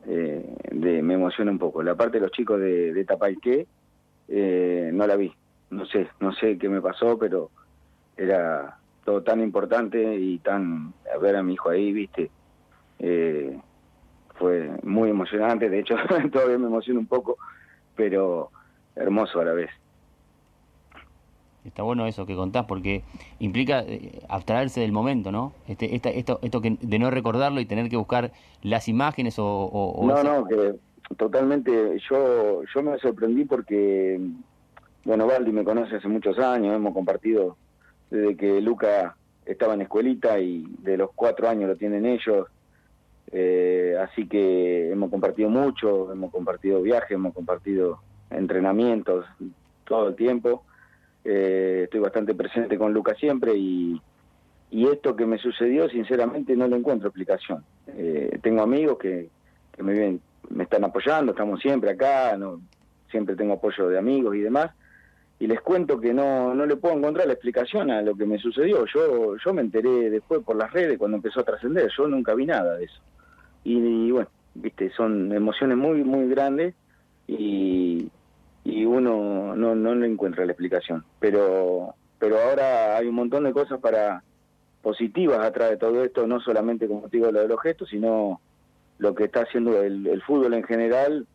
eh, 0.07 0.57
me 0.73 1.15
emociona 1.15 1.51
un 1.51 1.59
poco. 1.59 1.83
La 1.83 1.95
parte 1.95 2.19
de 2.19 2.23
los 2.23 2.31
chicos 2.31 2.61
de, 2.61 2.93
de 2.93 3.05
Tapalqué 3.05 3.67
eh, 4.29 4.91
no 4.93 5.07
la 5.07 5.17
vi. 5.17 5.33
No 5.71 5.87
sé, 5.87 6.09
no 6.21 6.33
sé 6.33 6.57
qué 6.57 6.69
me 6.69 6.81
pasó, 6.81 7.19
pero 7.19 7.51
era 8.17 8.79
todo 9.05 9.23
tan 9.23 9.41
importante 9.43 10.17
y 10.17 10.39
tan 10.39 10.95
ver 11.21 11.37
a 11.37 11.43
mi 11.43 11.55
hijo 11.55 11.71
ahí, 11.71 11.93
viste. 11.93 12.31
Eh, 13.01 13.59
fue 14.35 14.71
muy 14.83 15.11
emocionante, 15.11 15.69
de 15.69 15.81
hecho 15.81 15.95
todavía 16.33 16.59
me 16.59 16.67
emociona 16.67 17.01
un 17.01 17.07
poco, 17.07 17.37
pero 17.97 18.51
hermoso 18.97 19.41
a 19.41 19.45
la 19.45 19.53
vez. 19.53 19.71
Está 21.65 21.83
bueno 21.83 22.07
eso 22.07 22.27
que 22.27 22.37
contás 22.37 22.67
porque 22.67 23.03
implica 23.39 23.81
eh, 23.87 24.21
abstraerse 24.29 24.81
del 24.83 24.93
momento, 24.93 25.33
¿no? 25.33 25.55
Este, 25.67 25.95
esta, 25.95 26.11
esto, 26.11 26.39
esto 26.43 26.61
que, 26.61 26.77
de 26.79 26.99
no 26.99 27.11
recordarlo 27.11 27.59
y 27.59 27.65
tener 27.65 27.89
que 27.89 27.97
buscar 27.97 28.33
las 28.63 28.87
imágenes 28.87 29.39
o... 29.39 29.47
o- 29.47 29.93
o 29.93 30.07
No, 30.07 30.23
no, 30.23 30.45
que 30.47 30.75
totalmente, 31.17 31.99
yo, 32.11 32.63
yo 32.65 32.83
me 32.83 32.99
sorprendí 32.99 33.47
porque, 33.47 34.21
bueno, 35.05 35.27
Valdi 35.27 35.53
me 35.53 35.65
conoce 35.65 35.97
hace 35.97 36.09
muchos 36.09 36.39
años, 36.39 36.75
hemos 36.77 36.93
compartido 36.93 37.57
desde 38.11 38.37
que 38.37 38.61
Luca 38.61 39.17
estaba 39.47 39.73
en 39.73 39.83
escuelita 39.83 40.39
y 40.41 40.67
de 40.81 40.99
los 40.99 41.11
cuatro 41.15 41.49
años 41.49 41.71
lo 41.71 41.77
tienen 41.77 42.05
ellos, 42.05 42.47
eh, 43.35 43.97
así 44.01 44.29
que 44.29 44.93
hemos 44.93 45.11
compartido 45.11 45.51
mucho, 45.51 46.13
hemos 46.13 46.31
compartido 46.31 46.81
viajes, 46.81 47.11
hemos 47.11 47.35
compartido 47.35 47.99
entrenamientos 48.31 49.27
todo 49.85 50.09
el 50.09 50.15
tiempo, 50.15 50.63
Eh, 51.27 51.85
estoy 51.85 52.01
bastante 52.01 52.35
presente 52.35 52.77
con 52.77 52.93
Luca 52.93 53.15
siempre 53.15 53.57
y, 53.57 54.01
esto 54.71 55.17
que 55.17 55.25
me 55.25 55.39
sucedió 55.39 55.89
sinceramente 55.89 56.55
no 56.55 56.69
le 56.69 56.77
encuentro 56.77 57.09
explicación. 57.09 57.65
Eh, 57.87 58.39
tengo 58.43 58.61
amigos 58.63 58.99
que, 58.99 59.31
que 59.73 59.83
me 59.83 60.19
me 60.51 60.65
están 60.65 60.85
apoyando, 60.85 61.33
estamos 61.33 61.61
siempre 61.61 61.91
acá, 61.91 62.37
no, 62.37 62.61
siempre 63.11 63.37
tengo 63.37 63.55
apoyo 63.55 63.89
de 63.89 63.99
amigos 63.99 64.35
y 64.37 64.41
demás, 64.41 64.71
y 65.39 65.47
les 65.47 65.61
cuento 65.61 66.01
que 66.01 66.13
no, 66.13 66.55
no 66.55 66.67
le 66.67 66.77
puedo 66.77 66.95
encontrar 66.97 67.27
la 67.27 67.33
explicación 67.35 67.91
a 67.91 68.03
lo 68.03 68.15
que 68.15 68.27
me 68.27 68.39
sucedió. 68.39 68.85
Yo, 68.87 69.37
yo 69.37 69.55
me 69.55 69.63
enteré 69.63 70.11
después 70.11 70.43
por 70.43 70.57
las 70.57 70.73
redes 70.73 70.99
cuando 70.99 71.17
empezó 71.17 71.41
a 71.41 71.45
trascender, 71.45 71.91
yo 71.97 72.07
nunca 72.09 72.35
vi 72.35 72.47
nada 72.47 72.77
de 72.77 72.85
eso. 72.85 73.01
Y, 73.65 74.11
bueno, 74.11 74.29
viste, 74.55 74.91
son 74.91 75.33
emociones 75.33 75.77
muy, 75.77 76.05
muy 76.05 76.29
grandes 76.29 76.75
y, 77.27 78.11
y 78.63 78.85
uno 78.85 79.57
no, 79.57 79.75
no 79.75 79.95
le 79.95 80.07
encuentra 80.07 80.45
la 80.45 80.53
explicación. 80.53 81.05
Pero, 81.19 81.95
pero 82.19 82.39
ahora 82.41 82.97
hay 82.97 83.09
un 83.09 83.15
montón 83.15 83.45
de 83.45 83.53
cosas 83.53 83.81
para 83.81 84.23
positivas 84.83 85.41
atrás 85.41 85.71
de 85.71 85.77
todo 85.79 86.05
esto, 86.05 86.27
no 86.27 86.41
solamente 86.41 86.87
como 86.87 87.09
te 87.09 87.17
digo 87.17 87.33
lo 87.33 87.41
de 87.41 87.49
los 87.49 87.61
gestos, 87.61 87.89
sino 87.89 88.41
lo 88.99 89.15
que 89.15 89.25
está 89.25 89.41
haciendo 89.41 89.83
el, 89.83 90.07
el 90.07 90.23
fútbol 90.23 90.55
en 90.55 90.63
general, 90.65 91.27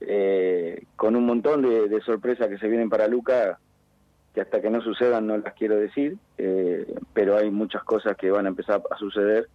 eh, 0.00 0.84
con 0.94 1.16
un 1.16 1.24
montón 1.26 1.62
de, 1.62 1.88
de 1.88 2.00
sorpresas 2.02 2.48
que 2.48 2.58
se 2.58 2.68
vienen 2.68 2.90
para 2.90 3.08
Luca, 3.08 3.58
que 4.34 4.42
hasta 4.42 4.60
que 4.60 4.70
no 4.70 4.80
sucedan 4.82 5.26
no 5.26 5.38
las 5.38 5.54
quiero 5.54 5.76
decir, 5.76 6.18
eh, 6.36 6.86
pero 7.12 7.36
hay 7.36 7.50
muchas 7.50 7.82
cosas 7.82 8.16
que 8.16 8.30
van 8.30 8.46
a 8.46 8.50
empezar 8.50 8.82
a 8.90 8.96
suceder 8.98 9.48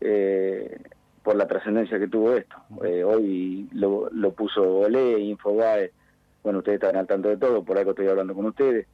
eh, 0.00 0.80
por 1.24 1.34
la 1.34 1.48
trascendencia 1.48 1.98
que 1.98 2.06
tuvo 2.06 2.36
esto. 2.36 2.54
Eh, 2.84 3.02
hoy 3.02 3.66
lo, 3.72 4.08
lo 4.12 4.32
puso 4.32 4.62
Olé, 4.80 5.18
Infobae, 5.18 5.90
bueno, 6.44 6.58
ustedes 6.60 6.80
están 6.80 6.96
al 6.96 7.06
tanto 7.08 7.30
de 7.30 7.38
todo, 7.38 7.64
por 7.64 7.76
algo 7.78 7.90
estoy 7.90 8.06
hablando 8.06 8.34
con 8.34 8.46
ustedes. 8.46 8.86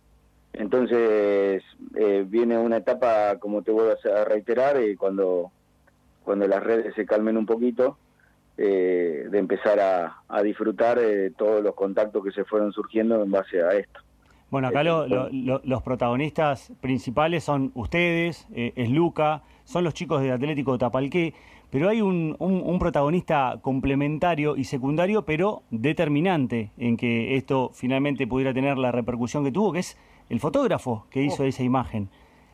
Entonces, 0.53 1.63
eh, 1.97 2.25
viene 2.27 2.59
una 2.59 2.79
etapa, 2.79 3.37
como 3.39 3.63
te 3.63 3.71
voy 3.73 3.89
a 4.15 4.25
reiterar, 4.25 4.77
eh, 4.77 4.97
cuando, 4.97 5.51
cuando 6.25 6.47
las 6.47 6.63
redes 6.63 6.95
se 6.95 7.07
calmen 7.07 7.37
un 7.37 7.47
poquito, 7.47 7.99
eh, 8.59 9.27
de 9.31 9.39
empezar 9.39 9.81
a, 9.81 10.19
a 10.29 10.43
disfrutar 10.43 10.99
de 11.01 11.31
todos 11.31 11.63
los 11.63 11.75
contactos 11.75 12.23
que 12.25 12.31
se 12.33 12.45
fueron 12.45 12.73
surgiendo 12.73 13.23
en 13.23 13.31
base 13.31 13.63
a 13.63 13.71
esto. 13.73 14.01
Bueno, 14.51 14.69
acá 14.69 14.83
lo- 14.83 15.07
lo- 15.07 15.29
lo- 15.31 15.61
los 15.65 15.83
protagonistas 15.83 16.73
principales 16.81 17.45
son 17.45 17.71
ustedes, 17.75 18.47
eh, 18.53 18.73
es 18.77 18.91
Luca, 18.91 19.43
son 19.65 19.85
los 19.85 19.95
chicos 19.95 20.21
de 20.23 20.33
Atlético 20.33 20.73
de 20.73 20.79
Tapalqué, 20.79 21.35
pero 21.71 21.89
hay 21.89 22.01
un, 22.03 22.37
un- 22.39 22.63
un 22.65 22.79
protagonista 22.79 23.59
complementario 23.63 24.57
y 24.57 24.65
secundario, 24.65 25.25
pero 25.25 25.63
determinante 25.71 26.71
en 26.79 26.97
que 26.97 27.37
esto 27.37 27.71
finalmente 27.75 28.27
pudiera 28.27 28.53
tener 28.55 28.79
la 28.79 28.93
repercusión 28.93 29.45
que 29.45 29.53
tuvo, 29.53 29.73
que 29.73 29.81
es 29.81 29.97
el 30.29 30.41
fotógrafo 30.41 31.07
que 31.11 31.23
hizo 31.23 31.45
esa 31.45 31.63
imagen. 31.63 32.09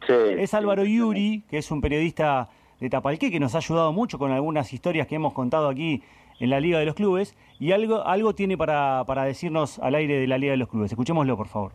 Sí, 0.06 0.12
Es 0.38 0.54
Álvaro 0.54 0.84
Yuri, 0.84 1.42
que 1.48 1.58
es 1.58 1.70
un 1.70 1.80
periodista 1.80 2.48
de 2.80 2.90
Tapalqué, 2.90 3.30
que 3.30 3.40
nos 3.40 3.54
ha 3.54 3.58
ayudado 3.58 3.92
mucho 3.92 4.18
con 4.18 4.30
algunas 4.32 4.72
historias 4.72 5.06
que 5.06 5.14
hemos 5.14 5.32
contado 5.32 5.68
aquí 5.68 6.02
en 6.38 6.50
la 6.50 6.60
Liga 6.60 6.78
de 6.78 6.84
los 6.84 6.94
Clubes, 6.94 7.34
y 7.58 7.72
algo, 7.72 8.06
algo 8.06 8.34
tiene 8.34 8.58
para, 8.58 9.04
para 9.06 9.24
decirnos 9.24 9.78
al 9.78 9.94
aire 9.94 10.18
de 10.20 10.26
la 10.26 10.36
Liga 10.36 10.50
de 10.52 10.58
los 10.58 10.68
Clubes. 10.68 10.92
Escuchémoslo, 10.92 11.36
por 11.36 11.48
favor. 11.48 11.72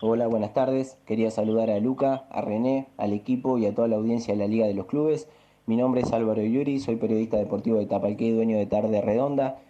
Hola, 0.00 0.26
buenas 0.26 0.52
tardes. 0.52 0.98
Quería 1.06 1.30
saludar 1.30 1.70
a 1.70 1.78
Luca, 1.78 2.26
a 2.28 2.40
René, 2.40 2.88
al 2.96 3.12
equipo 3.12 3.58
y 3.58 3.66
a 3.66 3.74
toda 3.76 3.86
la 3.86 3.94
audiencia 3.94 4.34
de 4.34 4.40
la 4.40 4.48
Liga 4.48 4.66
de 4.66 4.74
los 4.74 4.86
Clubes. 4.86 5.28
Mi 5.66 5.76
nombre 5.76 6.00
es 6.00 6.12
Álvaro 6.12 6.42
Yuri, 6.42 6.80
soy 6.80 6.96
periodista 6.96 7.36
deportivo 7.36 7.78
de 7.78 7.86
Tapalqué 7.86 8.24
y 8.24 8.32
dueño 8.32 8.58
de 8.58 8.66
Tarde 8.66 9.00
Redonda. 9.00 9.60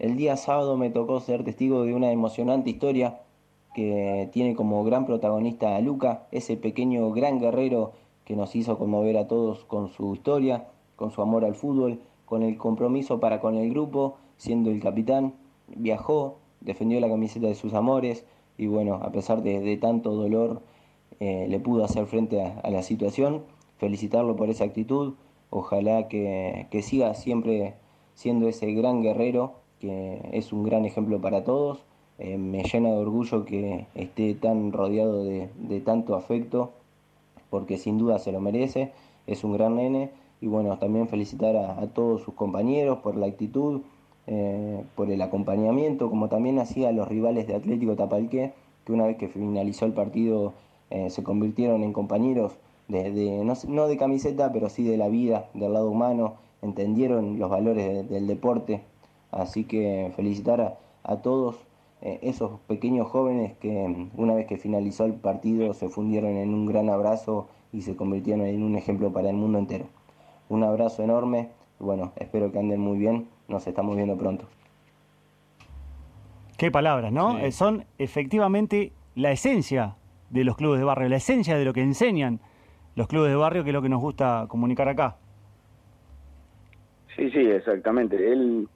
El 0.00 0.16
día 0.16 0.36
sábado 0.36 0.76
me 0.76 0.90
tocó 0.90 1.20
ser 1.20 1.44
testigo 1.44 1.84
de 1.84 1.94
una 1.94 2.10
emocionante 2.10 2.70
historia 2.70 3.20
que 3.72 4.28
tiene 4.32 4.56
como 4.56 4.82
gran 4.82 5.06
protagonista 5.06 5.76
a 5.76 5.80
Luca, 5.80 6.26
ese 6.32 6.56
pequeño 6.56 7.12
gran 7.12 7.38
guerrero 7.38 7.92
que 8.24 8.34
nos 8.34 8.56
hizo 8.56 8.78
conmover 8.78 9.16
a 9.16 9.28
todos 9.28 9.64
con 9.64 9.90
su 9.90 10.12
historia, 10.12 10.66
con 10.96 11.12
su 11.12 11.22
amor 11.22 11.44
al 11.44 11.54
fútbol, 11.54 12.00
con 12.24 12.42
el 12.42 12.58
compromiso 12.58 13.20
para 13.20 13.40
con 13.40 13.54
el 13.54 13.70
grupo, 13.70 14.16
siendo 14.38 14.72
el 14.72 14.80
capitán. 14.80 15.34
Viajó, 15.68 16.38
defendió 16.60 16.98
la 16.98 17.08
camiseta 17.08 17.46
de 17.46 17.54
sus 17.54 17.74
amores 17.74 18.24
y 18.58 18.66
bueno, 18.66 18.94
a 19.02 19.10
pesar 19.12 19.42
de, 19.42 19.60
de 19.60 19.76
tanto 19.76 20.12
dolor, 20.12 20.62
eh, 21.20 21.46
le 21.48 21.60
pudo 21.60 21.84
hacer 21.84 22.06
frente 22.06 22.42
a, 22.42 22.68
la 22.70 22.82
situación. 22.82 23.42
Felicitarlo 23.78 24.36
por 24.36 24.50
esa 24.50 24.64
actitud. 24.64 25.14
Ojalá 25.50 26.08
que, 26.08 26.66
que 26.70 26.82
siga 26.82 27.14
siempre 27.14 27.74
siendo 28.14 28.48
ese 28.48 28.72
gran 28.72 29.02
guerrero 29.02 29.54
que 29.80 30.20
es 30.32 30.52
un 30.52 30.62
gran 30.62 30.84
ejemplo 30.84 31.20
para 31.20 31.44
todos. 31.44 31.84
Eh, 32.18 32.38
me 32.38 32.62
llena 32.62 32.90
de 32.90 32.98
orgullo 32.98 33.44
que 33.44 33.86
esté 33.96 34.34
tan 34.34 34.72
rodeado 34.72 35.24
de, 35.24 35.48
de 35.58 35.80
tanto 35.80 36.14
afecto, 36.14 36.70
porque 37.50 37.78
sin 37.78 37.98
duda 37.98 38.20
se 38.20 38.30
lo 38.30 38.40
merece. 38.40 38.92
Es 39.26 39.42
un 39.44 39.54
gran 39.54 39.76
nene 39.76 40.10
y 40.40 40.46
bueno, 40.46 40.76
también 40.78 41.08
felicitar 41.08 41.56
a, 41.56 41.86
todos 41.88 42.22
sus 42.22 42.34
compañeros 42.34 42.98
por 42.98 43.16
la 43.16 43.26
actitud, 43.26 43.82
eh, 44.26 44.84
por 44.94 45.10
el 45.10 45.20
acompañamiento, 45.20 46.08
como 46.08 46.28
también 46.28 46.58
hacía 46.58 46.92
los 46.92 47.08
rivales 47.08 47.46
de 47.46 47.56
Atlético 47.56 47.96
Tapalqué, 47.96 48.52
que 48.84 48.92
una 48.92 49.06
vez 49.06 49.16
que 49.16 49.28
finalizó 49.28 49.84
el 49.84 49.92
partido 49.92 50.54
eh, 50.90 51.10
se 51.10 51.22
convirtieron 51.22 51.82
en 51.82 51.92
compañeros 51.92 52.52
de, 52.88 53.42
no, 53.68 53.88
de 53.88 53.96
camiseta, 53.96 54.52
pero 54.52 54.68
sí 54.68 54.84
de 54.84 54.96
la 54.96 55.08
vida, 55.08 55.48
del 55.54 55.72
lado 55.72 55.90
humano, 55.90 56.34
entendieron 56.60 57.38
los 57.38 57.50
valores 57.50 58.08
del 58.08 58.26
deporte. 58.26 58.82
Así 59.30 59.64
que 59.64 60.12
felicitar 60.14 60.78
a, 61.02 61.16
todos 61.16 61.56
eh, 62.02 62.18
esos 62.22 62.60
pequeños 62.66 63.08
jóvenes 63.08 63.56
que 63.58 64.08
una 64.16 64.34
vez 64.34 64.46
que 64.46 64.58
finalizó 64.58 65.04
el 65.04 65.14
partido 65.14 65.72
se 65.74 65.88
fundieron 65.88 66.36
en 66.36 66.52
un 66.52 66.66
gran 66.66 66.90
abrazo 66.90 67.48
y 67.72 67.82
se 67.82 67.96
convirtieron 67.96 68.46
en 68.46 68.62
un 68.62 68.76
ejemplo 68.76 69.12
para 69.12 69.30
el 69.30 69.36
mundo 69.36 69.58
entero. 69.58 69.86
Un 70.50 70.62
abrazo 70.62 71.02
enorme, 71.02 71.48
bueno, 71.78 72.12
espero 72.16 72.52
que 72.52 72.58
anden 72.58 72.80
muy 72.80 72.98
bien, 72.98 73.28
nos 73.52 73.66
estamos 73.66 73.94
viendo 73.94 74.16
pronto. 74.16 74.46
Qué 76.56 76.70
palabras, 76.70 77.12
¿no? 77.12 77.38
Eh, 77.38 77.52
son 77.52 77.84
efectivamente 77.98 78.92
la 79.14 79.32
esencia 79.32 79.96
de 80.30 80.44
los 80.44 80.56
clubes 80.56 80.78
de 80.78 80.84
barrio, 80.84 81.08
la 81.08 81.16
esencia 81.16 81.56
de 81.56 81.64
lo 81.64 81.72
que 81.72 81.82
enseñan 81.82 82.40
los 82.94 83.08
clubes 83.08 83.30
de 83.30 83.36
barrio, 83.36 83.64
que 83.64 83.70
es 83.70 83.74
lo 83.74 83.82
que 83.82 83.88
nos 83.88 84.00
gusta 84.00 84.46
comunicar 84.48 84.88
acá. 84.88 85.16
Sí, 87.16 87.30
sí, 87.30 87.40
exactamente. 87.40 88.32
Él, 88.32 88.68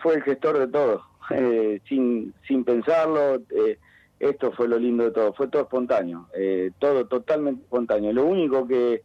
fue 0.00 0.16
el 0.16 0.22
gestor 0.22 0.58
de 0.58 0.68
todo, 0.68 1.02
eh, 1.30 1.80
sin, 1.88 2.34
sin 2.46 2.64
pensarlo. 2.64 3.36
Eh, 3.36 3.78
esto 4.20 4.52
fue 4.52 4.68
lo 4.68 4.78
lindo 4.78 5.04
de 5.04 5.12
todo, 5.12 5.32
fue 5.32 5.46
todo 5.48 5.62
espontáneo, 5.62 6.26
todo 6.80 7.06
totalmente 7.06 7.62
espontáneo. 7.62 8.12
Lo 8.12 8.24
único 8.24 8.66
que, 8.66 9.02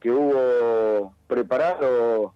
que 0.00 0.10
hubo 0.10 1.14
preparado 1.28 2.34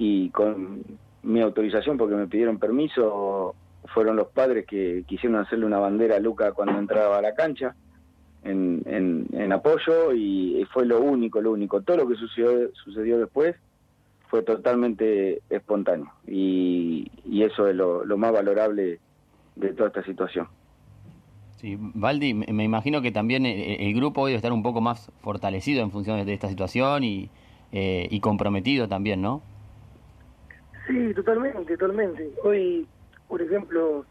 y, 0.00 0.30
con 0.30 0.82
mi 1.22 1.42
autorización, 1.42 1.98
porque 1.98 2.14
me 2.14 2.26
pidieron 2.26 2.58
permiso, 2.58 3.54
fueron 3.92 4.16
los 4.16 4.28
padres 4.28 4.66
que 4.66 5.04
quisieron 5.06 5.38
hacerle 5.38 5.66
una 5.66 5.78
bandera 5.78 6.16
a 6.16 6.20
Luca 6.20 6.52
cuando 6.52 6.78
entraba 6.78 7.18
a 7.18 7.22
la 7.22 7.34
cancha 7.34 7.74
en, 8.42 8.82
en, 8.86 9.52
apoyo 9.52 10.14
y 10.14 10.66
fue 10.72 10.86
lo 10.86 11.00
único, 11.00 11.42
lo 11.42 11.52
único. 11.52 11.82
Todo 11.82 11.98
lo 11.98 12.08
que 12.08 12.14
sucedió, 12.14 12.70
sucedió 12.72 13.18
después 13.18 13.56
fue 14.30 14.42
totalmente 14.42 15.42
espontáneo 15.50 16.10
y, 16.26 17.10
eso 17.42 17.68
es 17.68 17.76
lo, 17.76 18.04
más 18.16 18.32
valorable 18.32 19.00
de 19.56 19.72
toda 19.74 19.88
esta 19.88 20.04
situación. 20.04 20.46
Sí, 21.56 21.76
Valdi, 21.78 22.32
me 22.32 22.64
imagino 22.64 23.02
que 23.02 23.12
también 23.12 23.44
eh, 23.44 23.86
el 23.86 23.94
grupo 23.94 24.22
hoy 24.22 24.30
debe 24.30 24.36
estar 24.36 24.52
un 24.52 24.62
poco 24.62 24.80
más 24.80 25.12
fortalecido 25.20 25.82
en 25.82 25.90
función 25.90 26.24
de 26.24 26.32
esta 26.32 26.48
situación 26.48 27.02
eh, 27.04 28.08
y 28.10 28.20
comprometido 28.20 28.88
también, 28.88 29.20
¿no? 29.20 29.42
Sí, 30.90 31.14
totalmente, 31.14 31.76
totalmente. 31.76 32.32
Hoy, 32.42 32.84
por 33.28 33.40
ejemplo, 33.40 34.04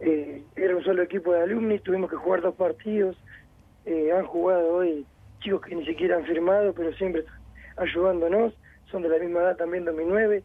eh, 0.00 0.42
era 0.56 0.76
un 0.76 0.84
solo 0.84 1.02
equipo 1.02 1.32
de 1.32 1.40
alumnos, 1.40 1.82
tuvimos 1.82 2.10
que 2.10 2.16
jugar 2.16 2.42
dos 2.42 2.54
partidos, 2.54 3.16
han 4.14 4.26
jugado 4.26 4.74
hoy 4.74 5.06
chicos 5.40 5.62
que 5.62 5.74
ni 5.74 5.86
siquiera 5.86 6.16
han 6.16 6.26
firmado, 6.26 6.74
pero 6.74 6.92
siempre 6.92 7.24
ayudándonos, 7.78 8.52
son 8.90 9.00
de 9.00 9.08
la 9.08 9.18
misma 9.18 9.40
edad 9.40 9.56
también 9.56 9.86
2009, 9.86 10.42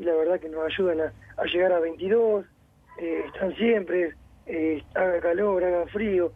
y 0.00 0.04
la 0.04 0.14
verdad 0.14 0.40
que 0.40 0.48
nos 0.48 0.64
ayudan 0.64 1.12
a, 1.36 1.44
llegar 1.44 1.72
a 1.72 1.80
22, 1.80 2.46
están 2.98 3.54
siempre, 3.56 4.14
eh, 4.46 4.82
haga 4.94 5.20
calor, 5.20 5.62
haga 5.62 5.86
frío, 5.88 6.32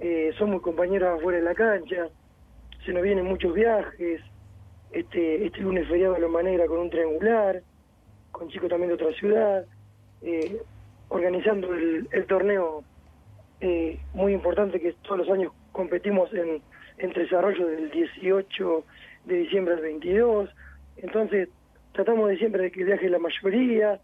eh, 0.00 0.34
somos 0.36 0.60
compañeros 0.60 1.18
afuera 1.18 1.38
de 1.38 1.44
la 1.44 1.54
cancha, 1.54 2.08
se 2.84 2.92
nos 2.92 3.02
vienen 3.02 3.24
muchos 3.24 3.54
viajes, 3.54 4.20
este, 4.92 5.46
este 5.46 5.60
lunes 5.60 5.88
feriado 5.88 6.18
lo 6.18 6.28
manegra 6.28 6.66
con 6.66 6.80
un 6.80 6.90
triangular, 6.90 7.62
con 8.34 8.48
chicos 8.48 8.68
también 8.68 8.88
de 8.88 8.94
otra 8.94 9.12
ciudad, 9.12 9.64
eh, 10.22 10.60
organizando 11.08 11.72
el, 11.72 12.26
torneo 12.26 12.82
muy 14.12 14.34
importante 14.34 14.78
que 14.78 14.92
todos 15.02 15.18
los 15.18 15.30
años 15.30 15.52
competimos 15.72 16.32
en, 16.34 16.60
entre 16.98 17.22
desarrollo 17.22 17.66
del 17.66 17.90
18 17.90 18.84
de 19.24 19.34
diciembre 19.36 19.74
al 19.74 19.80
22, 19.80 20.50
entonces 20.98 21.48
tratamos 21.92 22.28
de 22.28 22.36
siempre 22.36 22.64
de 22.64 22.70
que 22.70 22.84
viaje 22.84 23.08
la 23.08 23.18
mayoría, 23.18 24.00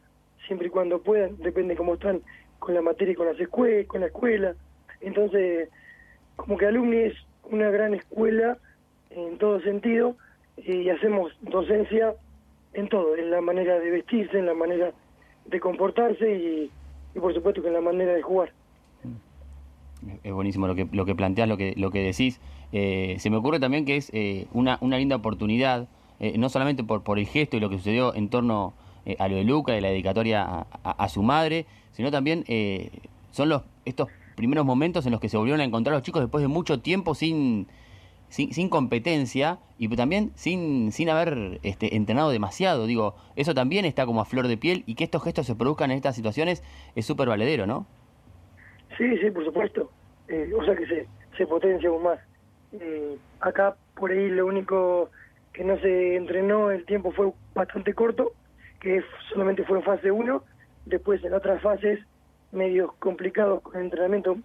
siempre 0.46 0.68
y 0.68 0.70
cuando 0.70 1.02
puedan, 1.02 1.36
depende 1.38 1.76
cómo 1.76 1.94
están 1.94 2.22
con 2.58 2.74
la 2.74 2.80
materia 2.80 3.12
y 3.12 3.16
con 3.16 3.26
las 3.26 3.38
escuelas, 3.38 3.86
con 3.86 4.00
la 4.00 4.06
escuela. 4.06 4.54
Entonces, 5.00 5.68
como 6.36 6.56
que 6.56 6.66
Alumni 6.66 6.98
es 6.98 7.14
una 7.50 7.68
gran 7.70 7.94
escuela 7.94 8.56
en 9.10 9.36
todo 9.38 9.60
sentido 9.60 10.16
y 10.56 10.88
hacemos 10.88 11.36
docencia 11.42 12.14
en 12.74 12.88
todo, 12.88 13.16
en 13.16 13.30
la 13.30 13.40
manera 13.40 13.78
de 13.78 13.90
vestirse, 13.90 14.38
en 14.38 14.46
la 14.46 14.54
manera 14.54 14.92
de 15.46 15.60
comportarse 15.60 16.32
y, 16.32 16.70
por 17.18 17.34
supuesto 17.34 17.62
que 17.62 17.68
en 17.68 17.74
la 17.74 17.80
manera 17.80 18.12
de 18.12 18.22
jugar. 18.22 18.52
Es 20.22 20.32
buenísimo 20.32 20.66
lo 20.66 20.74
que 20.74 20.88
lo 20.92 21.04
que 21.04 21.14
planteas, 21.14 21.48
lo 21.48 21.56
que 21.56 21.74
lo 21.76 21.90
que 21.90 22.02
decís. 22.02 22.40
Eh, 22.72 23.16
se 23.18 23.28
me 23.28 23.36
ocurre 23.36 23.60
también 23.60 23.84
que 23.84 23.96
es 23.96 24.10
eh, 24.14 24.46
una, 24.52 24.78
una 24.80 24.96
linda 24.96 25.16
oportunidad, 25.16 25.88
eh, 26.20 26.38
no 26.38 26.48
solamente 26.48 26.84
por, 26.84 27.02
por 27.02 27.18
el 27.18 27.26
gesto 27.26 27.56
y 27.56 27.60
lo 27.60 27.68
que 27.68 27.76
sucedió 27.76 28.14
en 28.14 28.28
torno 28.28 28.74
a 29.18 29.28
lo 29.28 29.36
de 29.36 29.44
Luca, 29.44 29.72
de 29.72 29.80
la 29.80 29.88
dedicatoria 29.88 30.44
a, 30.44 30.90
a 30.90 31.08
su 31.08 31.22
madre, 31.22 31.66
sino 31.92 32.10
también 32.10 32.44
son 33.32 33.48
los 33.48 33.62
estos 33.84 34.08
primeros 34.36 34.64
momentos 34.64 35.04
en 35.06 35.12
los 35.12 35.20
que 35.20 35.28
se 35.28 35.36
volvieron 35.36 35.60
a 35.60 35.64
encontrar 35.64 35.94
los 35.94 36.02
chicos 36.02 36.22
después 36.22 36.42
de 36.42 36.48
mucho 36.48 36.80
tiempo 36.80 37.14
sin, 37.14 37.66
sin, 38.30 38.70
competencia 38.70 39.58
y 39.78 39.94
también 39.94 40.32
sin, 40.34 40.92
sin 40.92 41.10
haber 41.10 41.60
este, 41.62 41.96
entrenado 41.96 42.30
demasiado. 42.30 42.86
Digo, 42.86 43.14
eso 43.36 43.54
también 43.54 43.84
está 43.84 44.06
como 44.06 44.22
a 44.22 44.24
flor 44.24 44.48
de 44.48 44.56
piel 44.56 44.82
y 44.86 44.94
que 44.94 45.04
estos 45.04 45.22
gestos 45.22 45.46
se 45.46 45.54
produzcan 45.54 45.90
en 45.90 45.98
estas 45.98 46.16
situaciones 46.16 46.62
es 46.94 47.04
súper 47.04 47.28
valedero, 47.28 47.66
¿no? 47.66 47.86
Sí, 48.96 49.18
sí, 49.18 49.30
por 49.30 49.44
supuesto. 49.44 49.90
Eh, 50.28 50.50
o 50.56 50.64
sea 50.64 50.74
que 50.74 50.86
se, 50.86 51.06
se 51.36 51.46
potencia 51.46 51.88
aún 51.90 52.04
más. 52.04 52.18
Eh, 52.72 53.18
acá 53.40 53.76
por 53.94 54.10
ahí 54.10 54.30
lo 54.30 54.46
único 54.46 55.10
que 55.52 55.64
no 55.64 55.78
se 55.80 56.16
entrenó, 56.16 56.70
el 56.70 56.86
tiempo 56.86 57.12
fue 57.12 57.32
bastante 57.54 57.92
corto, 57.92 58.32
que 58.80 59.02
solamente 59.32 59.64
fue 59.64 59.78
en 59.78 59.84
fase 59.84 60.10
1 60.10 60.42
Después 60.86 61.22
en 61.24 61.34
otras 61.34 61.60
fases, 61.62 62.00
medios 62.52 62.92
complicados 62.94 63.62
con 63.62 63.80
entrenamiento, 63.80 64.38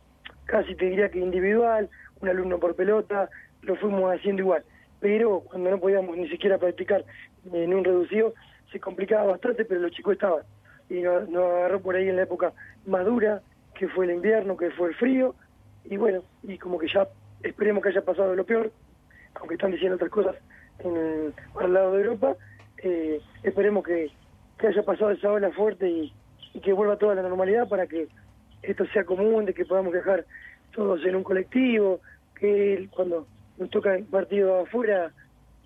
casi 0.46 0.76
te 0.76 0.86
diría 0.86 1.10
que 1.10 1.20
individual, 1.20 1.90
un 2.22 2.30
alumno 2.30 2.60
por 2.60 2.76
pelota, 2.76 3.30
lo 3.66 3.76
fuimos 3.76 4.14
haciendo 4.14 4.42
igual. 4.42 4.64
Pero 5.00 5.42
cuando 5.42 5.70
no 5.70 5.80
podíamos 5.80 6.18
ni 6.18 6.30
siquiera 6.30 6.58
practicar 6.58 7.04
en 7.52 7.74
un 7.74 7.84
reducido, 7.84 8.34
se 8.72 8.80
complicaba 8.80 9.32
bastante, 9.32 9.66
pero 9.66 9.82
los 9.82 9.92
chicos 9.92 10.14
estaban. 10.14 10.44
Y 10.90 11.02
nos, 11.02 11.30
agarró 11.36 11.82
por 11.82 11.96
ahí 11.96 12.08
en 12.08 12.16
la 12.16 12.24
época 12.24 12.54
más 12.86 13.06
dura, 13.06 13.42
que 13.74 13.88
fue 13.90 14.06
el 14.06 14.12
invierno, 14.12 14.58
que 14.58 14.72
fue 14.72 14.90
el 14.90 14.96
frío, 14.96 15.36
y 15.84 15.98
bueno, 15.98 16.24
y 16.44 16.58
como 16.58 16.80
que 16.80 16.88
ya 16.88 17.08
esperemos 17.44 17.84
que 17.84 17.90
haya 17.90 18.02
pasado 18.02 18.36
lo 18.36 18.46
peor, 18.46 18.72
aunque 19.36 19.56
están 19.56 19.72
diciendo 19.72 19.96
otras 19.96 20.10
cosas 20.10 20.36
en, 20.80 21.34
al 21.60 21.74
lado 21.74 21.94
de 21.94 22.04
Europa, 22.04 22.36
eh, 22.78 23.20
esperemos 23.44 23.84
que, 23.84 24.12
que 24.58 24.68
haya 24.68 24.84
pasado 24.84 25.12
esa 25.12 25.32
ola 25.32 25.52
fuerte 25.52 25.88
y, 25.90 26.14
y 26.54 26.60
que 26.60 26.74
vuelva 26.74 26.98
toda 26.98 27.16
la 27.16 27.22
normalidad 27.22 27.68
para 27.68 27.86
que 27.86 28.08
esto 28.64 28.86
sea 28.88 29.04
común, 29.04 29.46
de 29.46 29.54
que 29.54 29.66
podamos 29.66 29.94
viajar 29.94 30.26
todos 30.74 31.04
en 31.06 31.16
un 31.16 31.24
colectivo, 31.24 32.00
que 32.40 32.88
cuando 32.96 33.28
nos 33.58 33.70
toca 33.70 33.96
el 33.96 34.06
partido 34.06 34.60
afuera 34.62 35.12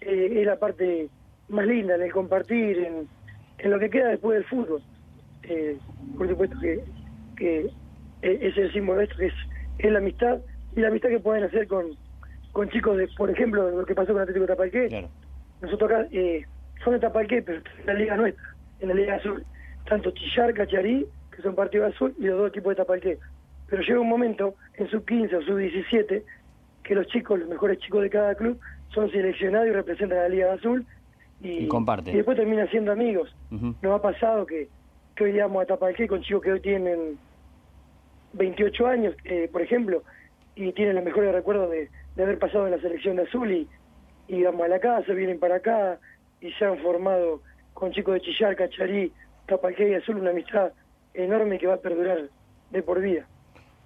eh, 0.02 0.40
es 0.40 0.46
la 0.46 0.58
parte 0.58 1.10
más 1.50 1.66
linda, 1.66 1.96
en 1.96 2.02
el 2.04 2.12
compartir, 2.12 2.78
en, 2.80 3.08
en, 3.58 3.72
lo 3.72 3.80
que 3.80 3.90
queda 3.90 4.10
después 4.10 4.36
del 4.36 4.46
fútbol. 4.46 4.82
Eh, 5.44 5.78
por 6.18 6.28
supuesto 6.30 6.58
que, 6.60 6.84
que 7.36 7.70
es 8.22 8.58
el 8.58 8.72
símbolo 8.72 9.00
de 9.00 9.06
esto, 9.06 9.18
que 9.18 9.28
es, 9.28 9.34
es, 9.80 9.92
la 9.92 10.00
amistad, 10.00 10.40
y 10.76 10.82
la 10.82 10.90
amistad 10.90 11.10
que 11.10 11.20
pueden 11.20 11.44
hacer 11.44 11.68
con, 11.68 11.88
con 12.52 12.70
chicos 12.70 12.98
de, 12.98 13.08
por 13.18 13.30
ejemplo, 13.30 13.70
lo 13.70 13.86
que 13.86 13.96
pasó 13.96 14.14
con 14.14 14.22
Atlético 14.22 14.46
de 14.46 14.54
Tapalqué. 14.54 15.10
Nosotros 15.62 15.92
acá 15.92 16.08
eh, 16.12 16.46
son 16.84 16.94
de 16.94 17.00
Tapalqué, 17.00 17.42
pero 17.42 17.62
en 17.80 17.86
la 17.86 17.94
Liga 17.94 18.16
nuestra, 18.16 18.56
en 18.80 18.90
la 18.90 18.94
Liga 18.94 19.16
Azul 19.16 19.44
tanto 19.90 20.12
Chillar, 20.12 20.54
Cacharí, 20.54 21.06
que 21.36 21.42
son 21.42 21.56
partidos 21.56 21.94
azul, 21.94 22.14
y 22.20 22.26
los 22.26 22.38
dos 22.38 22.50
equipos 22.50 22.72
de 22.72 22.76
Tapalqué. 22.76 23.18
Pero 23.68 23.82
llega 23.82 24.00
un 24.00 24.10
momento, 24.10 24.56
en 24.76 24.88
sub 24.90 25.06
15 25.06 25.36
o 25.36 25.42
sub 25.42 25.58
17, 25.58 26.24
que 26.90 26.96
los 26.96 27.06
chicos, 27.06 27.40
los 27.40 27.48
mejores 27.48 27.78
chicos 27.78 28.02
de 28.02 28.10
cada 28.10 28.34
club, 28.34 28.60
son 28.96 29.12
seleccionados 29.12 29.68
y 29.68 29.72
representan 29.72 30.18
a 30.18 30.22
la 30.24 30.30
Liga 30.30 30.54
Azul. 30.54 30.88
Y, 31.40 31.68
y, 31.68 32.16
después 32.16 32.36
terminan 32.36 32.68
siendo 32.70 32.92
amigos. 32.92 33.34
Nos 33.52 33.94
ha 33.94 34.02
pasado 34.02 34.48
que, 34.48 34.68
que 35.16 35.26
hoy 35.26 35.36
íbamos 35.36 35.62
a 35.62 35.68
Tapalqué 35.68 36.08
con 36.08 36.24
chicos 36.24 36.42
que 36.42 36.52
hoy 36.52 36.60
tienen 36.62 37.20
28 38.34 38.88
años, 38.88 39.16
eh, 39.24 39.48
por 39.52 39.62
ejemplo, 39.62 40.02
y 40.56 40.72
tienen 40.74 40.96
los 40.96 41.06
mejores 41.06 41.32
recuerdos 41.32 41.70
de, 41.70 41.92
de 42.16 42.24
haber 42.24 42.40
pasado 42.40 42.66
en 42.66 42.72
la 42.72 42.82
selección 42.82 43.18
de 43.18 43.22
azul 43.22 43.52
y, 43.52 43.68
y 44.28 44.42
vamos 44.42 44.64
a 44.64 44.68
la 44.68 44.80
casa, 44.80 45.14
vienen 45.14 45.40
para 45.40 45.58
acá 45.58 46.00
y 46.42 46.52
se 46.54 46.66
han 46.66 46.80
formado 46.80 47.44
con 47.76 47.92
chicos 47.92 48.16
de 48.16 48.22
Chillar, 48.22 48.56
Cacharí, 48.56 49.14
Tapalqué 49.46 49.92
y 49.92 49.94
Azul 49.94 50.18
una 50.18 50.32
amistad 50.32 50.72
enorme 51.14 51.60
que 51.60 51.68
va 51.68 51.76
a 51.76 51.82
perdurar 51.82 52.30
de 52.72 52.82
por 52.82 53.00
vida. 53.00 53.28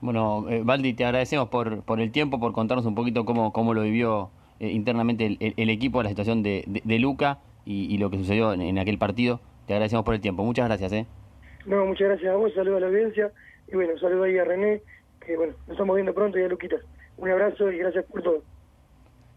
Bueno, 0.04 0.46
eh, 0.50 0.64
Valdi, 0.66 0.94
te 0.96 1.06
agradecemos 1.06 1.48
por, 1.48 1.82
por 1.84 2.02
el 2.02 2.12
tiempo, 2.12 2.38
por 2.38 2.52
contarnos 2.52 2.86
un 2.86 2.94
poquito 2.94 3.24
cómo, 3.24 3.54
cómo 3.54 3.74
lo 3.74 3.84
vivió 3.84 4.32
eh, 4.60 4.70
internamente 4.70 5.26
el, 5.26 5.54
el, 5.56 5.70
equipo, 5.70 6.04
la 6.04 6.10
situación 6.10 6.44
de, 6.44 6.66
de, 6.68 7.00
Luca 7.00 7.40
y, 7.66 7.98
lo 8.00 8.10
que 8.10 8.18
sucedió 8.18 8.52
en, 8.52 8.78
aquel 8.78 8.98
partido. 8.98 9.40
Te 9.66 9.76
agradecemos 9.76 10.04
por 10.04 10.14
el 10.14 10.20
tiempo. 10.20 10.44
Muchas 10.44 10.68
gracias. 10.68 10.92
¿eh? 10.92 11.06
No, 11.66 11.86
muchas 11.86 12.10
gracias 12.10 12.34
a 12.34 12.36
vos, 12.36 12.54
saludo 12.54 12.76
a 12.76 12.80
la 12.82 12.88
audiencia 12.88 13.32
y 13.72 13.76
bueno, 13.76 13.98
saludo 13.98 14.24
ahí 14.24 14.38
a 14.38 14.44
René, 14.44 14.82
que 15.26 15.38
bueno, 15.38 15.54
nos 15.68 15.76
estamos 15.76 15.96
viendo 15.96 16.14
pronto 16.14 16.38
y 16.38 16.44
a 16.44 16.50
Luquita. 16.50 16.76
Un 17.16 17.30
abrazo 17.30 17.72
y 17.72 17.78
gracias 17.78 18.04
por 18.04 18.24
todo. 18.24 18.44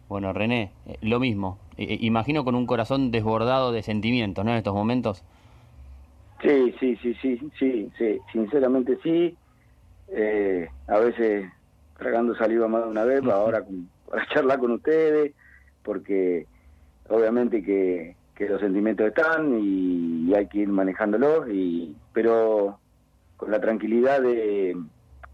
Bueno, 0.09 0.33
René, 0.33 0.73
eh, 0.87 0.97
lo 1.01 1.21
mismo. 1.21 1.61
imagino 1.77 2.45
con 2.45 2.57
un 2.57 2.67
corazón 2.67 3.13
desbordado 3.13 3.71
de 3.71 3.85
sentimientos, 3.85 4.45
¿no? 4.45 4.51
En 4.51 4.57
estos 4.57 4.75
momentos. 4.75 5.23
Sí, 6.43 6.75
sí, 6.81 6.97
sí, 7.01 7.15
sí, 7.23 7.41
sí, 7.57 7.89
sí. 7.97 8.19
Sinceramente 8.33 8.99
sí. 9.05 9.37
Eh, 10.09 10.69
a 10.87 10.99
veces 10.99 11.51
tragando 11.99 12.35
saliva 12.37 12.69
más 12.69 12.85
de 12.85 12.91
una 12.91 13.05
vez, 13.05 13.25
ahora 13.25 13.65
para 14.09 14.27
charlar 14.33 14.59
con 14.59 14.73
ustedes, 14.73 15.33
porque 15.83 16.47
obviamente 17.09 17.63
que, 17.63 18.15
los 18.39 18.61
sentimientos 18.61 19.07
están 19.07 19.59
y, 19.59 20.35
hay 20.35 20.47
que 20.47 20.59
ir 20.59 20.69
manejándolos, 20.69 21.49
y, 21.49 21.97
pero 22.13 22.79
con 23.37 23.51
la 23.51 23.61
tranquilidad 23.61 24.21
de, 24.21 24.77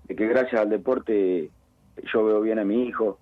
que 0.08 0.26
gracias 0.26 0.60
al 0.60 0.70
deporte 0.70 1.50
yo 2.12 2.24
veo 2.24 2.40
bien 2.40 2.58
a 2.58 2.64
mi 2.64 2.84
hijo, 2.86 3.18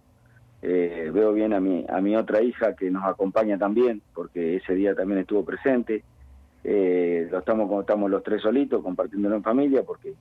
eh, 0.63 1.11
veo 1.13 1.33
bien 1.33 1.55
a 1.55 1.61
mi, 1.61 1.87
a 1.89 2.01
mi 2.01 2.15
otra 2.17 2.43
hija 2.43 2.77
que 2.77 2.91
nos 2.91 3.05
acompaña 3.05 3.59
también, 3.59 4.03
porque 4.15 4.57
ese 4.57 4.75
día 4.75 4.95
también 4.95 5.21
estuvo 5.21 5.45
presente. 5.45 6.03
Eh, 6.63 7.27
lo 7.31 7.39
estamos 7.39 7.69
como 7.69 7.81
estamos 7.81 8.11
los 8.11 8.23
tres 8.23 8.43
solitos, 8.43 8.83
compartiéndolo 8.83 9.37
en 9.37 9.43
familia, 9.43 9.83
porque 9.83 10.15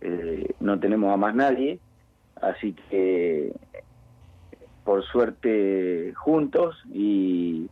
eh, 0.00 0.54
no 0.60 0.78
tenemos 0.78 1.12
a 1.12 1.16
más 1.16 1.34
nadie. 1.34 1.80
Así 2.40 2.74
que, 2.90 3.52
por 4.84 5.04
suerte, 5.04 6.12
juntos 6.14 6.76
y, 6.92 7.68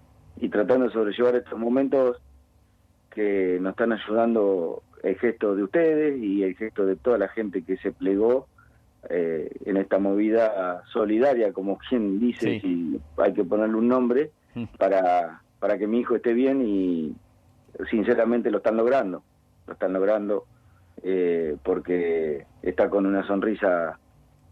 tratando 0.50 0.86
de 0.86 0.92
sobrellevar 0.92 1.36
estos 1.36 1.58
momentos 1.58 2.20
que 3.10 3.58
nos 3.60 3.70
están 3.72 3.92
ayudando 3.92 4.82
el 5.02 5.16
gesto 5.18 5.54
de 5.54 5.64
ustedes 5.64 6.22
y 6.22 6.42
el 6.42 6.54
gesto 6.54 6.86
de 6.86 6.96
toda 6.96 7.18
la 7.18 7.28
gente 7.28 7.62
que 7.62 7.76
se 7.78 7.92
plegó 7.92 8.46
eh, 9.10 9.50
en 9.64 9.76
esta 9.76 9.98
movida 9.98 10.82
solidaria, 10.92 11.52
como 11.52 11.78
quien 11.88 12.20
dice, 12.20 12.60
si 12.60 13.00
hay 13.16 13.32
que 13.32 13.44
ponerle 13.44 13.76
un 13.76 13.88
nombre, 13.88 14.30
mm. 14.54 14.64
para, 14.78 15.42
para 15.58 15.78
que 15.78 15.86
mi 15.86 16.00
hijo 16.00 16.16
esté 16.16 16.32
bien 16.32 16.62
y 16.62 17.14
sinceramente 17.90 18.50
lo 18.50 18.58
están 18.58 18.76
logrando, 18.76 19.22
lo 19.66 19.72
están 19.72 19.92
logrando 19.92 20.44
eh, 21.04 21.56
porque 21.62 22.46
está 22.62 22.88
con 22.88 23.06
una 23.06 23.26
sonrisa 23.26 23.98